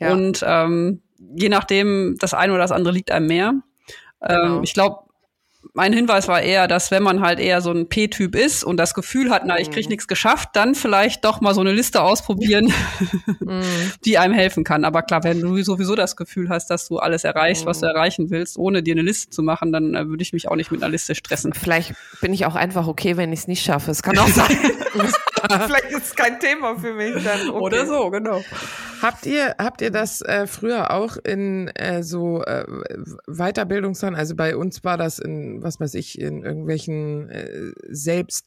ja. 0.00 0.12
und 0.12 0.44
ähm, 0.44 1.02
je 1.36 1.48
nachdem 1.48 2.16
das 2.18 2.34
eine 2.34 2.52
oder 2.52 2.62
das 2.62 2.72
andere 2.72 2.92
liegt 2.92 3.12
einem 3.12 3.26
mehr. 3.26 3.54
Genau. 4.26 4.56
Ähm, 4.56 4.62
ich 4.62 4.74
glaube, 4.74 5.04
mein 5.72 5.92
Hinweis 5.92 6.28
war 6.28 6.42
eher, 6.42 6.68
dass 6.68 6.90
wenn 6.90 7.02
man 7.02 7.20
halt 7.20 7.40
eher 7.40 7.60
so 7.60 7.70
ein 7.70 7.88
P-Typ 7.88 8.36
ist 8.36 8.64
und 8.64 8.76
das 8.76 8.94
Gefühl 8.94 9.30
hat, 9.30 9.42
na, 9.46 9.58
ich 9.58 9.70
krieg 9.70 9.86
mhm. 9.86 9.90
nichts 9.90 10.06
geschafft, 10.06 10.50
dann 10.52 10.74
vielleicht 10.74 11.24
doch 11.24 11.40
mal 11.40 11.54
so 11.54 11.60
eine 11.60 11.72
Liste 11.72 12.02
ausprobieren, 12.02 12.72
mhm. 13.40 13.62
die 14.04 14.18
einem 14.18 14.34
helfen 14.34 14.64
kann. 14.64 14.84
Aber 14.84 15.02
klar, 15.02 15.24
wenn 15.24 15.40
du 15.40 15.62
sowieso 15.62 15.94
das 15.94 16.16
Gefühl 16.16 16.48
hast, 16.48 16.68
dass 16.68 16.86
du 16.86 16.98
alles 16.98 17.24
erreichst, 17.24 17.66
was 17.66 17.80
du 17.80 17.86
mhm. 17.86 17.94
erreichen 17.94 18.30
willst, 18.30 18.58
ohne 18.58 18.82
dir 18.82 18.94
eine 18.94 19.02
Liste 19.02 19.30
zu 19.30 19.42
machen, 19.42 19.72
dann 19.72 19.94
äh, 19.94 20.08
würde 20.08 20.22
ich 20.22 20.32
mich 20.32 20.48
auch 20.48 20.56
nicht 20.56 20.70
mit 20.70 20.82
einer 20.82 20.90
Liste 20.90 21.14
stressen. 21.14 21.54
Vielleicht 21.54 21.94
bin 22.20 22.32
ich 22.32 22.46
auch 22.46 22.54
einfach 22.54 22.86
okay, 22.86 23.16
wenn 23.16 23.32
ich 23.32 23.40
es 23.40 23.48
nicht 23.48 23.64
schaffe. 23.64 23.90
Es 23.90 24.02
kann 24.02 24.18
auch 24.18 24.28
sein. 24.28 24.56
Vielleicht 25.66 25.90
ist 25.90 26.06
es 26.06 26.14
kein 26.14 26.40
Thema 26.40 26.76
für 26.76 26.94
mich 26.94 27.22
dann. 27.22 27.50
Okay. 27.50 27.60
Oder 27.60 27.86
so, 27.86 28.10
genau. 28.10 28.42
Habt 29.02 29.26
ihr, 29.26 29.54
habt 29.58 29.80
ihr 29.82 29.90
das 29.90 30.22
äh, 30.22 30.46
früher 30.46 30.90
auch 30.90 31.16
in 31.16 31.68
äh, 31.68 32.02
so 32.02 32.42
äh, 32.42 32.64
Weiterbildungssachen, 33.26 34.14
also 34.14 34.34
bei 34.34 34.56
uns 34.56 34.84
war 34.84 34.96
das 34.96 35.18
in, 35.18 35.62
was 35.62 35.80
weiß 35.80 35.94
ich, 35.94 36.18
in 36.18 36.42
irgendwelchen 36.42 37.28
äh, 37.30 37.72
Selbst 37.88 38.46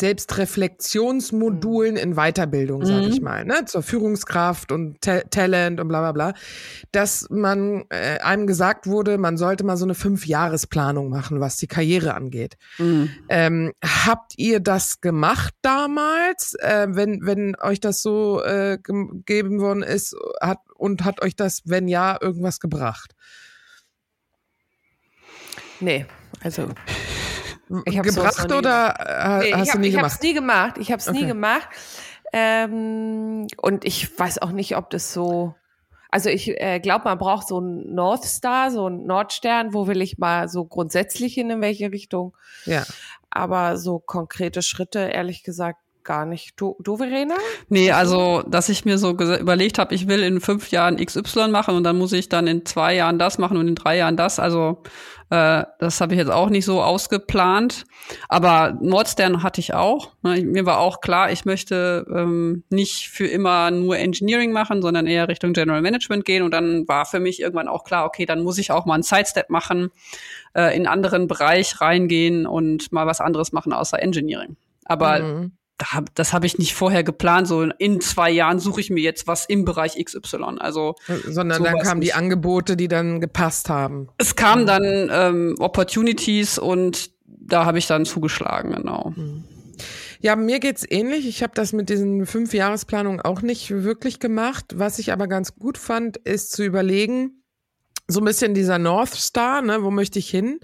Selbstreflexionsmodulen 0.00 1.96
in 1.96 2.14
Weiterbildung, 2.14 2.84
sag 2.84 3.02
mhm. 3.02 3.08
ich 3.08 3.20
mal, 3.20 3.44
ne, 3.44 3.64
zur 3.66 3.82
Führungskraft 3.82 4.72
und 4.72 5.00
Ta 5.00 5.20
Talent 5.30 5.78
und 5.78 5.88
bla 5.88 6.00
bla 6.00 6.12
bla, 6.12 6.34
dass 6.90 7.26
man 7.30 7.84
äh, 7.90 8.18
einem 8.20 8.46
gesagt 8.46 8.86
wurde, 8.86 9.18
man 9.18 9.36
sollte 9.36 9.62
mal 9.64 9.76
so 9.76 9.84
eine 9.84 9.94
Fünfjahresplanung 9.94 11.10
machen, 11.10 11.40
was 11.40 11.56
die 11.56 11.66
Karriere 11.66 12.14
angeht. 12.14 12.56
Mhm. 12.78 13.10
Ähm, 13.28 13.72
habt 13.84 14.32
ihr 14.36 14.60
das 14.60 15.00
gemacht 15.00 15.54
damals, 15.62 16.54
äh, 16.54 16.86
wenn 16.90 17.20
wenn 17.26 17.54
euch 17.60 17.80
das 17.80 18.02
so 18.02 18.42
äh, 18.42 18.78
gegeben 18.82 19.60
worden 19.60 19.82
ist, 19.82 20.16
hat 20.40 20.60
und 20.74 21.04
hat 21.04 21.22
euch 21.22 21.36
das, 21.36 21.62
wenn 21.66 21.86
ja, 21.88 22.16
irgendwas 22.20 22.58
gebracht? 22.58 23.14
Nee, 25.80 26.06
also 26.42 26.68
gebracht 27.70 28.52
oder 28.52 28.94
äh, 28.98 29.38
nee, 29.38 29.52
hast 29.54 29.62
ich 29.62 29.68
hab, 29.70 29.74
du 29.74 29.78
nie 29.80 29.90
gemacht? 29.90 29.94
Ich 29.94 29.96
habe 29.96 30.06
es 30.06 30.20
nie 30.20 30.34
gemacht. 30.34 30.78
Ich 30.78 30.92
habe 30.92 31.00
es 31.00 31.08
okay. 31.08 31.18
nie 31.20 31.26
gemacht. 31.26 31.68
Ähm, 32.32 33.46
und 33.56 33.84
ich 33.84 34.18
weiß 34.18 34.42
auch 34.42 34.52
nicht, 34.52 34.76
ob 34.76 34.90
das 34.90 35.12
so. 35.12 35.54
Also 36.12 36.28
ich 36.28 36.60
äh, 36.60 36.80
glaube, 36.80 37.04
man 37.04 37.18
braucht 37.18 37.46
so 37.46 37.58
einen 37.58 37.94
North 37.94 38.24
Star, 38.24 38.72
so 38.72 38.86
einen 38.86 39.06
Nordstern, 39.06 39.72
wo 39.72 39.86
will 39.86 40.02
ich 40.02 40.18
mal 40.18 40.48
so 40.48 40.64
grundsätzlich 40.64 41.34
hin, 41.34 41.50
in 41.50 41.60
welche 41.60 41.92
Richtung. 41.92 42.36
Ja. 42.64 42.84
Aber 43.30 43.76
so 43.76 44.00
konkrete 44.00 44.60
Schritte, 44.62 44.98
ehrlich 44.98 45.44
gesagt, 45.44 45.78
gar 46.10 46.26
nicht. 46.26 46.54
Du, 46.56 46.74
du 46.80 46.96
Verena? 46.96 47.36
Nee, 47.68 47.92
also, 47.92 48.42
dass 48.42 48.68
ich 48.68 48.84
mir 48.84 48.98
so 48.98 49.12
überlegt 49.12 49.78
habe, 49.78 49.94
ich 49.94 50.08
will 50.08 50.24
in 50.24 50.40
fünf 50.40 50.72
Jahren 50.72 50.96
XY 50.96 51.50
machen 51.50 51.76
und 51.76 51.84
dann 51.84 51.98
muss 51.98 52.12
ich 52.12 52.28
dann 52.28 52.48
in 52.48 52.66
zwei 52.66 52.96
Jahren 52.96 53.16
das 53.20 53.38
machen 53.38 53.56
und 53.56 53.68
in 53.68 53.76
drei 53.76 53.96
Jahren 53.96 54.16
das. 54.16 54.40
Also, 54.40 54.82
äh, 55.30 55.62
das 55.78 56.00
habe 56.00 56.14
ich 56.14 56.18
jetzt 56.18 56.32
auch 56.32 56.50
nicht 56.50 56.64
so 56.64 56.82
ausgeplant. 56.82 57.84
Aber 58.28 58.76
Nordstern 58.80 59.44
hatte 59.44 59.60
ich 59.60 59.72
auch. 59.72 60.10
Ne, 60.22 60.42
mir 60.42 60.66
war 60.66 60.80
auch 60.80 61.00
klar, 61.00 61.30
ich 61.30 61.44
möchte 61.44 62.04
ähm, 62.12 62.64
nicht 62.70 63.08
für 63.08 63.28
immer 63.28 63.70
nur 63.70 63.96
Engineering 63.96 64.50
machen, 64.50 64.82
sondern 64.82 65.06
eher 65.06 65.28
Richtung 65.28 65.52
General 65.52 65.80
Management 65.80 66.24
gehen. 66.24 66.42
Und 66.42 66.50
dann 66.50 66.88
war 66.88 67.06
für 67.06 67.20
mich 67.20 67.40
irgendwann 67.40 67.68
auch 67.68 67.84
klar, 67.84 68.04
okay, 68.04 68.26
dann 68.26 68.42
muss 68.42 68.58
ich 68.58 68.72
auch 68.72 68.84
mal 68.84 68.94
einen 68.94 69.04
Sidestep 69.04 69.48
machen, 69.48 69.92
äh, 70.54 70.74
in 70.74 70.78
einen 70.78 70.86
anderen 70.88 71.28
Bereich 71.28 71.80
reingehen 71.80 72.48
und 72.48 72.90
mal 72.90 73.06
was 73.06 73.20
anderes 73.20 73.52
machen 73.52 73.72
außer 73.72 74.02
Engineering. 74.02 74.56
Aber 74.86 75.20
mhm 75.20 75.52
das 76.14 76.32
habe 76.32 76.46
ich 76.46 76.58
nicht 76.58 76.74
vorher 76.74 77.02
geplant. 77.02 77.48
So 77.48 77.62
in 77.62 78.00
zwei 78.00 78.30
Jahren 78.30 78.58
suche 78.58 78.80
ich 78.80 78.90
mir 78.90 79.02
jetzt 79.02 79.26
was 79.26 79.46
im 79.46 79.64
Bereich 79.64 80.02
XY. 80.02 80.58
Also 80.58 80.94
sondern 81.26 81.62
dann 81.62 81.78
kamen 81.78 82.00
die 82.00 82.12
Angebote, 82.12 82.76
die 82.76 82.88
dann 82.88 83.20
gepasst 83.20 83.68
haben. 83.68 84.08
Es 84.18 84.36
kamen 84.36 84.66
dann 84.66 85.08
ähm, 85.12 85.54
Opportunities 85.58 86.58
und 86.58 87.10
da 87.24 87.64
habe 87.64 87.78
ich 87.78 87.86
dann 87.86 88.04
zugeschlagen, 88.04 88.72
genau. 88.72 89.12
Mhm. 89.16 89.44
Ja, 90.22 90.36
mir 90.36 90.60
geht's 90.60 90.84
ähnlich. 90.88 91.26
Ich 91.26 91.42
habe 91.42 91.54
das 91.54 91.72
mit 91.72 91.88
diesen 91.88 92.26
fünf 92.26 92.52
Jahresplanungen 92.52 93.22
auch 93.22 93.40
nicht 93.40 93.70
wirklich 93.70 94.20
gemacht. 94.20 94.66
Was 94.74 94.98
ich 94.98 95.12
aber 95.12 95.26
ganz 95.28 95.54
gut 95.56 95.78
fand, 95.78 96.18
ist 96.18 96.52
zu 96.52 96.62
überlegen, 96.62 97.39
so 98.10 98.20
ein 98.20 98.24
bisschen 98.24 98.54
dieser 98.54 98.78
North 98.78 99.14
Star, 99.14 99.62
ne, 99.62 99.82
wo 99.82 99.90
möchte 99.90 100.18
ich 100.18 100.28
hin? 100.28 100.60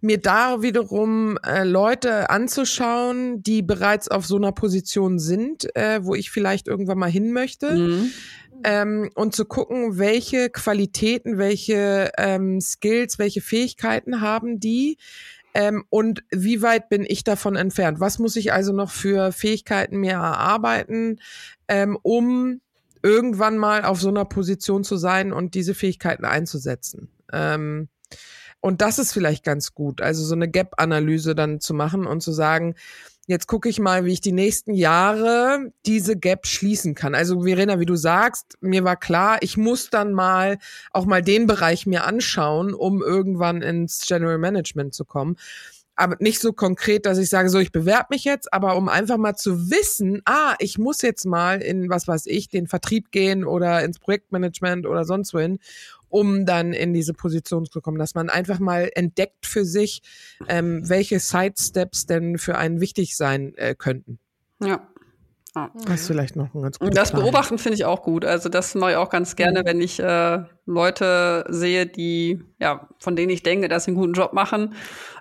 Mir 0.00 0.18
da 0.18 0.62
wiederum 0.62 1.38
äh, 1.44 1.64
Leute 1.64 2.30
anzuschauen, 2.30 3.42
die 3.42 3.62
bereits 3.62 4.08
auf 4.08 4.26
so 4.26 4.36
einer 4.36 4.52
Position 4.52 5.18
sind, 5.18 5.74
äh, 5.76 6.04
wo 6.04 6.14
ich 6.14 6.30
vielleicht 6.30 6.68
irgendwann 6.68 6.98
mal 6.98 7.10
hin 7.10 7.32
möchte. 7.32 7.74
Mhm. 7.74 8.10
Ähm, 8.62 9.10
und 9.14 9.34
zu 9.34 9.46
gucken, 9.46 9.98
welche 9.98 10.50
Qualitäten, 10.50 11.38
welche 11.38 12.12
ähm, 12.18 12.60
Skills, 12.60 13.18
welche 13.18 13.40
Fähigkeiten 13.40 14.20
haben 14.20 14.60
die 14.60 14.98
ähm, 15.54 15.84
und 15.90 16.22
wie 16.30 16.62
weit 16.62 16.88
bin 16.88 17.04
ich 17.06 17.24
davon 17.24 17.56
entfernt? 17.56 18.00
Was 18.00 18.18
muss 18.18 18.36
ich 18.36 18.52
also 18.52 18.72
noch 18.72 18.90
für 18.90 19.32
Fähigkeiten 19.32 19.98
mir 19.98 20.12
erarbeiten, 20.12 21.20
ähm, 21.68 21.98
um 22.02 22.60
irgendwann 23.02 23.58
mal 23.58 23.84
auf 23.84 24.00
so 24.00 24.08
einer 24.08 24.24
Position 24.24 24.84
zu 24.84 24.96
sein 24.96 25.32
und 25.32 25.54
diese 25.54 25.74
Fähigkeiten 25.74 26.24
einzusetzen. 26.24 27.08
Ähm, 27.32 27.88
und 28.60 28.82
das 28.82 28.98
ist 28.98 29.12
vielleicht 29.12 29.44
ganz 29.44 29.74
gut, 29.74 30.02
also 30.02 30.22
so 30.22 30.34
eine 30.34 30.48
Gap-Analyse 30.48 31.34
dann 31.34 31.60
zu 31.60 31.72
machen 31.72 32.06
und 32.06 32.20
zu 32.20 32.30
sagen, 32.32 32.74
jetzt 33.26 33.46
gucke 33.46 33.68
ich 33.68 33.78
mal, 33.78 34.04
wie 34.04 34.12
ich 34.12 34.20
die 34.20 34.32
nächsten 34.32 34.74
Jahre 34.74 35.72
diese 35.86 36.18
Gap 36.18 36.46
schließen 36.46 36.94
kann. 36.94 37.14
Also 37.14 37.42
Verena, 37.42 37.80
wie 37.80 37.86
du 37.86 37.96
sagst, 37.96 38.58
mir 38.60 38.84
war 38.84 38.96
klar, 38.96 39.38
ich 39.40 39.56
muss 39.56 39.88
dann 39.88 40.12
mal 40.12 40.58
auch 40.90 41.06
mal 41.06 41.22
den 41.22 41.46
Bereich 41.46 41.86
mir 41.86 42.04
anschauen, 42.04 42.74
um 42.74 43.02
irgendwann 43.02 43.62
ins 43.62 44.04
General 44.06 44.38
Management 44.38 44.94
zu 44.94 45.04
kommen 45.04 45.36
aber 46.00 46.16
nicht 46.18 46.40
so 46.40 46.52
konkret, 46.52 47.06
dass 47.06 47.18
ich 47.18 47.28
sage, 47.28 47.50
so, 47.50 47.58
ich 47.58 47.72
bewerbe 47.72 48.08
mich 48.10 48.24
jetzt, 48.24 48.52
aber 48.52 48.76
um 48.76 48.88
einfach 48.88 49.18
mal 49.18 49.36
zu 49.36 49.70
wissen, 49.70 50.22
ah, 50.24 50.54
ich 50.58 50.78
muss 50.78 51.02
jetzt 51.02 51.26
mal 51.26 51.60
in, 51.60 51.90
was 51.90 52.08
weiß 52.08 52.26
ich, 52.26 52.48
den 52.48 52.66
Vertrieb 52.66 53.10
gehen 53.10 53.44
oder 53.44 53.84
ins 53.84 53.98
Projektmanagement 53.98 54.86
oder 54.86 55.04
sonst 55.04 55.34
wohin, 55.34 55.58
um 56.08 56.46
dann 56.46 56.72
in 56.72 56.94
diese 56.94 57.12
Position 57.12 57.66
zu 57.66 57.80
kommen, 57.80 57.98
dass 57.98 58.14
man 58.14 58.30
einfach 58.30 58.58
mal 58.58 58.90
entdeckt 58.94 59.46
für 59.46 59.64
sich, 59.64 60.02
ähm, 60.48 60.88
welche 60.88 61.20
Sidesteps 61.20 62.06
denn 62.06 62.38
für 62.38 62.56
einen 62.56 62.80
wichtig 62.80 63.16
sein 63.16 63.54
äh, 63.56 63.74
könnten. 63.74 64.18
Ja. 64.62 64.89
Ah. 65.54 65.68
Das 65.84 66.02
ist 66.02 66.06
vielleicht 66.06 66.36
noch 66.36 66.54
ein 66.54 66.62
ganz 66.62 66.78
gutes 66.78 66.94
Das 66.94 67.10
Plan. 67.10 67.22
Beobachten 67.22 67.58
finde 67.58 67.74
ich 67.74 67.84
auch 67.84 68.02
gut. 68.02 68.24
Also 68.24 68.48
das 68.48 68.74
mache 68.76 68.92
ich 68.92 68.96
auch 68.96 69.10
ganz 69.10 69.34
gerne, 69.34 69.60
mhm. 69.62 69.66
wenn 69.66 69.80
ich 69.80 69.98
äh, 69.98 70.44
Leute 70.64 71.44
sehe, 71.48 71.86
die, 71.86 72.40
ja, 72.60 72.88
von 73.00 73.16
denen 73.16 73.30
ich 73.30 73.42
denke, 73.42 73.66
dass 73.68 73.84
sie 73.84 73.90
einen 73.90 73.98
guten 73.98 74.12
Job 74.12 74.32
machen, 74.32 74.74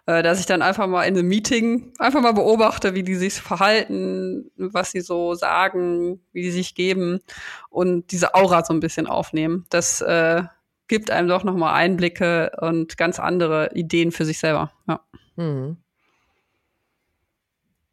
äh, 0.05 0.21
dass 0.21 0.39
ich 0.39 0.45
dann 0.45 0.61
einfach 0.61 0.85
mal 0.85 1.03
in 1.05 1.17
einem 1.17 1.27
Meeting 1.27 1.93
einfach 1.97 2.21
mal 2.21 2.33
beobachte, 2.33 2.93
wie 2.93 3.01
die 3.01 3.15
sich 3.15 3.33
verhalten, 3.33 4.51
was 4.55 4.91
sie 4.91 5.01
so 5.01 5.33
sagen, 5.33 6.21
wie 6.31 6.43
die 6.43 6.51
sich 6.51 6.75
geben 6.75 7.21
und 7.69 8.11
diese 8.11 8.35
Aura 8.35 8.63
so 8.63 8.73
ein 8.73 8.81
bisschen 8.81 9.07
aufnehmen. 9.07 9.65
Das 9.69 10.01
äh, 10.01 10.43
gibt 10.87 11.09
einem 11.09 11.27
doch 11.27 11.43
nochmal 11.43 11.73
Einblicke 11.73 12.51
und 12.61 12.97
ganz 12.97 13.19
andere 13.19 13.71
Ideen 13.73 14.11
für 14.11 14.25
sich 14.25 14.37
selber. 14.37 14.71
Ja. 14.87 14.99
Mhm. 15.37 15.77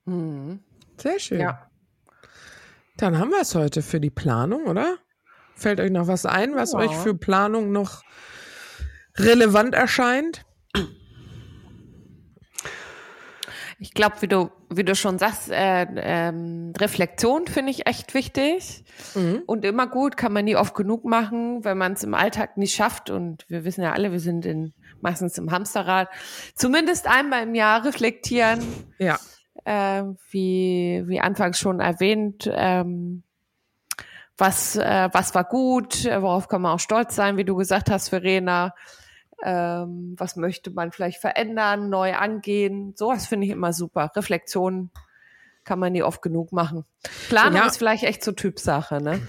Mhm. 0.05 0.61
Sehr 0.99 1.18
schön. 1.18 1.40
Ja. 1.40 1.66
Dann 2.97 3.19
haben 3.19 3.31
wir 3.31 3.43
es 3.43 3.55
heute 3.55 3.83
für 3.83 4.01
die 4.01 4.11
Planung, 4.11 4.65
oder? 4.65 4.97
Fällt 5.55 5.81
euch 5.81 5.91
noch 5.91 6.07
was 6.07 6.25
ein, 6.27 6.55
was 6.55 6.73
ja. 6.73 6.79
euch 6.79 6.95
für 6.97 7.15
Planung 7.15 7.73
noch 7.73 8.03
relevant 9.17 9.75
erscheint? 9.75 10.45
Ich 13.79 13.93
glaube, 13.93 14.17
wie 14.21 14.29
du, 14.29 14.51
wie 14.71 14.85
du 14.85 14.95
schon 14.95 15.19
sagst, 15.19 15.51
äh, 15.51 15.87
ähm, 15.97 16.73
Reflexion 16.79 17.47
finde 17.47 17.71
ich 17.73 17.87
echt 17.87 18.15
wichtig 18.15 18.85
mhm. 19.15 19.43
und 19.45 19.67
immer 19.67 19.87
gut, 19.87 20.17
kann 20.17 20.33
man 20.33 20.47
nie 20.47 20.57
oft 20.57 20.75
genug 20.75 21.05
machen, 21.05 21.63
wenn 21.65 21.77
man 21.77 21.93
es 21.93 22.03
im 22.03 22.15
Alltag 22.15 22.57
nicht 22.57 22.75
schafft. 22.75 23.11
Und 23.11 23.45
wir 23.49 23.65
wissen 23.65 23.83
ja 23.83 23.93
alle, 23.93 24.13
wir 24.13 24.21
sind 24.21 24.47
in, 24.47 24.73
meistens 25.03 25.37
im 25.37 25.51
Hamsterrad. 25.51 26.09
Zumindest 26.55 27.07
einmal 27.07 27.43
im 27.43 27.55
Jahr 27.55 27.85
reflektieren. 27.85 28.61
Ja 28.99 29.19
äh, 29.67 30.05
wie, 30.31 31.03
wie 31.07 31.21
anfangs 31.21 31.59
schon 31.59 31.81
erwähnt, 31.81 32.49
ähm, 32.55 33.25
was, 34.39 34.77
äh, 34.77 35.09
was 35.13 35.35
war 35.35 35.45
gut, 35.45 36.05
worauf 36.05 36.49
kann 36.49 36.63
man 36.63 36.75
auch 36.75 36.81
stolz 36.81 37.17
sein, 37.17 37.37
wie 37.37 37.45
du 37.45 37.57
gesagt 37.57 37.91
hast, 37.91 38.11
Verena. 38.11 38.75
Ähm, 39.43 40.15
was 40.17 40.37
möchte 40.37 40.71
man 40.71 40.93
vielleicht 40.93 41.21
verändern, 41.21 41.91
neu 41.91 42.15
angehen. 42.15 42.95
Sowas 42.97 43.27
finde 43.27 43.47
ich 43.47 43.53
immer 43.53 43.75
super. 43.75 44.11
Reflexion 44.17 44.91
kann 45.63 45.79
man 45.79 45.93
nie 45.93 46.03
oft 46.03 46.23
genug 46.23 46.53
machen. 46.53 46.87
Planung 47.29 47.59
ja. 47.59 47.67
ist 47.67 47.77
vielleicht 47.77 48.05
echt 48.05 48.25
so 48.25 48.33
Typsache, 48.33 49.03
ne? 49.03 49.21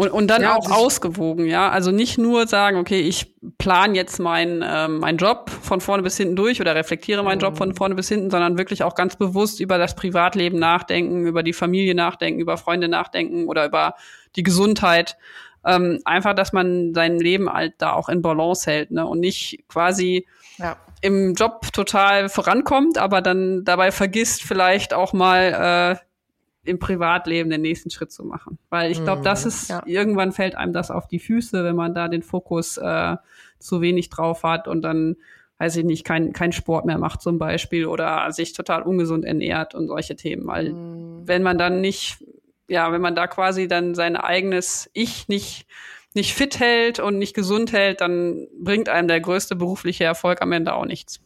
Und, 0.00 0.12
und 0.12 0.28
dann 0.28 0.40
ja, 0.40 0.56
auch 0.56 0.70
ausgewogen, 0.70 1.44
ja. 1.44 1.68
Also 1.68 1.90
nicht 1.90 2.16
nur 2.16 2.46
sagen, 2.46 2.78
okay, 2.78 3.00
ich 3.00 3.34
plane 3.58 3.94
jetzt 3.94 4.18
meinen 4.18 4.64
ähm, 4.66 4.98
mein 4.98 5.18
Job 5.18 5.50
von 5.50 5.82
vorne 5.82 6.02
bis 6.02 6.16
hinten 6.16 6.36
durch 6.36 6.58
oder 6.58 6.74
reflektiere 6.74 7.22
meinen 7.22 7.38
Job 7.38 7.58
von 7.58 7.68
mhm. 7.68 7.76
vorne 7.76 7.94
bis 7.96 8.08
hinten, 8.08 8.30
sondern 8.30 8.56
wirklich 8.56 8.82
auch 8.82 8.94
ganz 8.94 9.16
bewusst 9.16 9.60
über 9.60 9.76
das 9.76 9.94
Privatleben 9.96 10.58
nachdenken, 10.58 11.26
über 11.26 11.42
die 11.42 11.52
Familie 11.52 11.94
nachdenken, 11.94 12.40
über 12.40 12.56
Freunde 12.56 12.88
nachdenken 12.88 13.46
oder 13.46 13.66
über 13.66 13.94
die 14.36 14.42
Gesundheit. 14.42 15.18
Ähm, 15.66 16.00
einfach, 16.06 16.32
dass 16.32 16.54
man 16.54 16.94
sein 16.94 17.18
Leben 17.18 17.52
halt 17.52 17.74
da 17.76 17.92
auch 17.92 18.08
in 18.08 18.22
Balance 18.22 18.70
hält, 18.70 18.92
ne? 18.92 19.06
Und 19.06 19.20
nicht 19.20 19.64
quasi 19.68 20.26
ja. 20.56 20.78
im 21.02 21.34
Job 21.34 21.74
total 21.74 22.30
vorankommt, 22.30 22.96
aber 22.96 23.20
dann 23.20 23.66
dabei 23.66 23.92
vergisst, 23.92 24.44
vielleicht 24.44 24.94
auch 24.94 25.12
mal 25.12 25.98
äh, 26.00 26.09
im 26.70 26.78
Privatleben 26.78 27.50
den 27.50 27.60
nächsten 27.62 27.90
Schritt 27.90 28.12
zu 28.12 28.24
machen. 28.24 28.58
Weil 28.70 28.90
ich 28.90 29.02
glaube, 29.02 29.22
das 29.22 29.44
mhm. 29.44 29.48
ist, 29.48 29.70
ja. 29.70 29.82
irgendwann 29.84 30.32
fällt 30.32 30.54
einem 30.54 30.72
das 30.72 30.90
auf 30.90 31.08
die 31.08 31.18
Füße, 31.18 31.64
wenn 31.64 31.76
man 31.76 31.94
da 31.94 32.08
den 32.08 32.22
Fokus 32.22 32.78
äh, 32.78 33.16
zu 33.58 33.80
wenig 33.80 34.08
drauf 34.08 34.42
hat 34.42 34.68
und 34.68 34.82
dann, 34.82 35.16
weiß 35.58 35.76
ich 35.76 35.84
nicht, 35.84 36.04
kein, 36.04 36.32
kein 36.32 36.52
Sport 36.52 36.86
mehr 36.86 36.98
macht 36.98 37.20
zum 37.20 37.38
Beispiel 37.38 37.86
oder 37.86 38.30
sich 38.32 38.52
total 38.52 38.82
ungesund 38.82 39.24
ernährt 39.24 39.74
und 39.74 39.88
solche 39.88 40.16
Themen. 40.16 40.46
Weil 40.46 40.72
mhm. 40.72 41.22
wenn 41.26 41.42
man 41.42 41.58
dann 41.58 41.80
nicht, 41.80 42.24
ja, 42.68 42.92
wenn 42.92 43.00
man 43.00 43.14
da 43.14 43.26
quasi 43.26 43.68
dann 43.68 43.94
sein 43.94 44.16
eigenes 44.16 44.88
Ich 44.94 45.28
nicht 45.28 45.66
nicht 46.12 46.34
fit 46.34 46.58
hält 46.58 46.98
und 46.98 47.18
nicht 47.18 47.34
gesund 47.34 47.72
hält, 47.72 48.00
dann 48.00 48.48
bringt 48.58 48.88
einem 48.88 49.06
der 49.06 49.20
größte 49.20 49.54
berufliche 49.54 50.02
Erfolg 50.02 50.42
am 50.42 50.50
Ende 50.50 50.74
auch 50.74 50.84
nichts. 50.84 51.20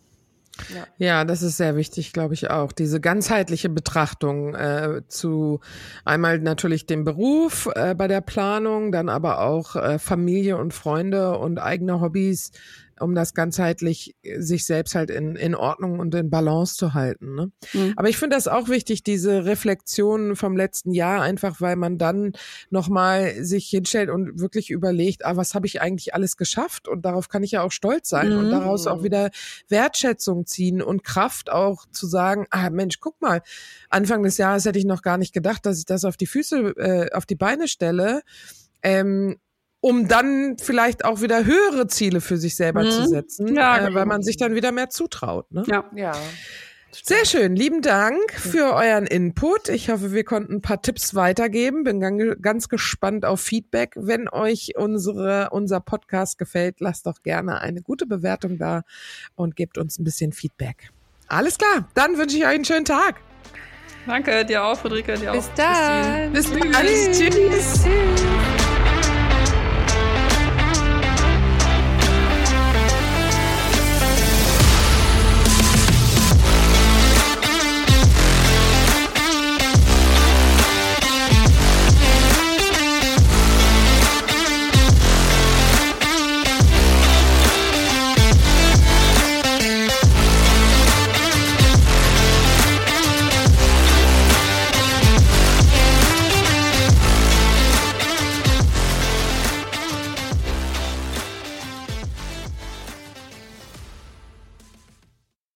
Ja. 0.98 1.24
das 1.24 1.42
ist 1.42 1.56
sehr 1.56 1.76
wichtig, 1.76 2.12
glaube 2.12 2.34
ich 2.34 2.50
auch. 2.50 2.72
Diese 2.72 3.00
ganzheitliche 3.00 3.68
Betrachtung 3.68 4.54
äh, 4.54 5.02
zu 5.08 5.60
einmal 6.04 6.38
natürlich 6.38 6.86
dem 6.86 7.04
Beruf 7.04 7.68
äh, 7.74 7.94
bei 7.94 8.08
der 8.08 8.20
Planung, 8.20 8.92
dann 8.92 9.08
aber 9.08 9.40
auch 9.40 9.76
äh, 9.76 9.98
Familie 9.98 10.56
und 10.56 10.72
Freunde 10.72 11.38
und 11.38 11.58
eigene 11.58 12.00
Hobbys 12.00 12.50
um 13.04 13.14
das 13.14 13.34
ganzheitlich 13.34 14.16
äh, 14.22 14.40
sich 14.40 14.66
selbst 14.66 14.94
halt 14.94 15.10
in, 15.10 15.36
in 15.36 15.54
Ordnung 15.54 15.98
und 16.00 16.14
in 16.14 16.30
Balance 16.30 16.76
zu 16.76 16.94
halten. 16.94 17.34
Ne? 17.34 17.52
Mhm. 17.72 17.92
Aber 17.96 18.08
ich 18.08 18.16
finde 18.16 18.36
das 18.36 18.48
auch 18.48 18.68
wichtig, 18.68 19.02
diese 19.02 19.44
Reflexion 19.44 20.36
vom 20.36 20.56
letzten 20.56 20.92
Jahr, 20.92 21.22
einfach 21.22 21.60
weil 21.60 21.76
man 21.76 21.98
dann 21.98 22.32
nochmal 22.70 23.44
sich 23.44 23.68
hinstellt 23.68 24.10
und 24.10 24.40
wirklich 24.40 24.70
überlegt, 24.70 25.24
ah, 25.24 25.36
was 25.36 25.54
habe 25.54 25.66
ich 25.66 25.80
eigentlich 25.80 26.14
alles 26.14 26.36
geschafft? 26.36 26.88
Und 26.88 27.04
darauf 27.04 27.28
kann 27.28 27.42
ich 27.42 27.52
ja 27.52 27.62
auch 27.62 27.72
stolz 27.72 28.08
sein 28.08 28.30
mhm. 28.30 28.38
und 28.38 28.50
daraus 28.50 28.86
auch 28.86 29.02
wieder 29.02 29.30
Wertschätzung 29.68 30.46
ziehen 30.46 30.82
und 30.82 31.04
Kraft 31.04 31.50
auch 31.50 31.86
zu 31.90 32.06
sagen, 32.06 32.46
ah 32.50 32.70
Mensch, 32.70 33.00
guck 33.00 33.20
mal, 33.20 33.42
Anfang 33.90 34.22
des 34.22 34.38
Jahres 34.38 34.64
hätte 34.64 34.78
ich 34.78 34.84
noch 34.84 35.02
gar 35.02 35.18
nicht 35.18 35.32
gedacht, 35.32 35.66
dass 35.66 35.78
ich 35.78 35.84
das 35.84 36.04
auf 36.04 36.16
die 36.16 36.26
Füße, 36.26 36.74
äh, 36.76 37.12
auf 37.12 37.26
die 37.26 37.36
Beine 37.36 37.68
stelle. 37.68 38.22
Ähm, 38.82 39.36
um 39.84 40.08
dann 40.08 40.56
vielleicht 40.58 41.04
auch 41.04 41.20
wieder 41.20 41.44
höhere 41.44 41.86
Ziele 41.88 42.22
für 42.22 42.38
sich 42.38 42.56
selber 42.56 42.84
mhm. 42.84 42.90
zu 42.90 43.06
setzen, 43.06 43.54
ja, 43.54 43.86
äh, 43.86 43.92
weil 43.92 44.06
man 44.06 44.22
sich 44.22 44.38
dann 44.38 44.54
wieder 44.54 44.72
mehr 44.72 44.88
zutraut. 44.88 45.52
Ne? 45.52 45.62
Ja. 45.66 45.84
ja. 45.94 46.12
Sehr 46.90 47.26
schön. 47.26 47.54
Lieben 47.54 47.82
Dank 47.82 48.32
für 48.32 48.72
euren 48.72 49.06
Input. 49.06 49.68
Ich 49.68 49.90
hoffe, 49.90 50.12
wir 50.12 50.24
konnten 50.24 50.54
ein 50.54 50.60
paar 50.62 50.80
Tipps 50.80 51.14
weitergeben. 51.14 51.84
Bin 51.84 52.00
ganz 52.40 52.70
gespannt 52.70 53.26
auf 53.26 53.42
Feedback. 53.42 53.92
Wenn 53.96 54.30
euch 54.30 54.70
unsere, 54.74 55.50
unser 55.50 55.80
Podcast 55.80 56.38
gefällt, 56.38 56.80
lasst 56.80 57.06
doch 57.06 57.22
gerne 57.22 57.60
eine 57.60 57.82
gute 57.82 58.06
Bewertung 58.06 58.56
da 58.56 58.84
und 59.34 59.54
gebt 59.54 59.76
uns 59.76 59.98
ein 59.98 60.04
bisschen 60.04 60.32
Feedback. 60.32 60.92
Alles 61.28 61.58
klar. 61.58 61.90
Dann 61.92 62.16
wünsche 62.16 62.38
ich 62.38 62.44
euch 62.44 62.54
einen 62.54 62.64
schönen 62.64 62.86
Tag. 62.86 63.16
Danke, 64.06 64.46
dir 64.46 64.64
auch, 64.64 64.78
Friederike, 64.78 65.18
dir 65.18 65.32
Bis 65.32 65.44
auch. 65.44 65.54
Dann. 65.56 66.32
Bis 66.32 66.50
dann. 66.50 66.72
Tschüss. 66.72 67.18
Tschüss. 67.18 67.82
Tschüss. 67.82 68.43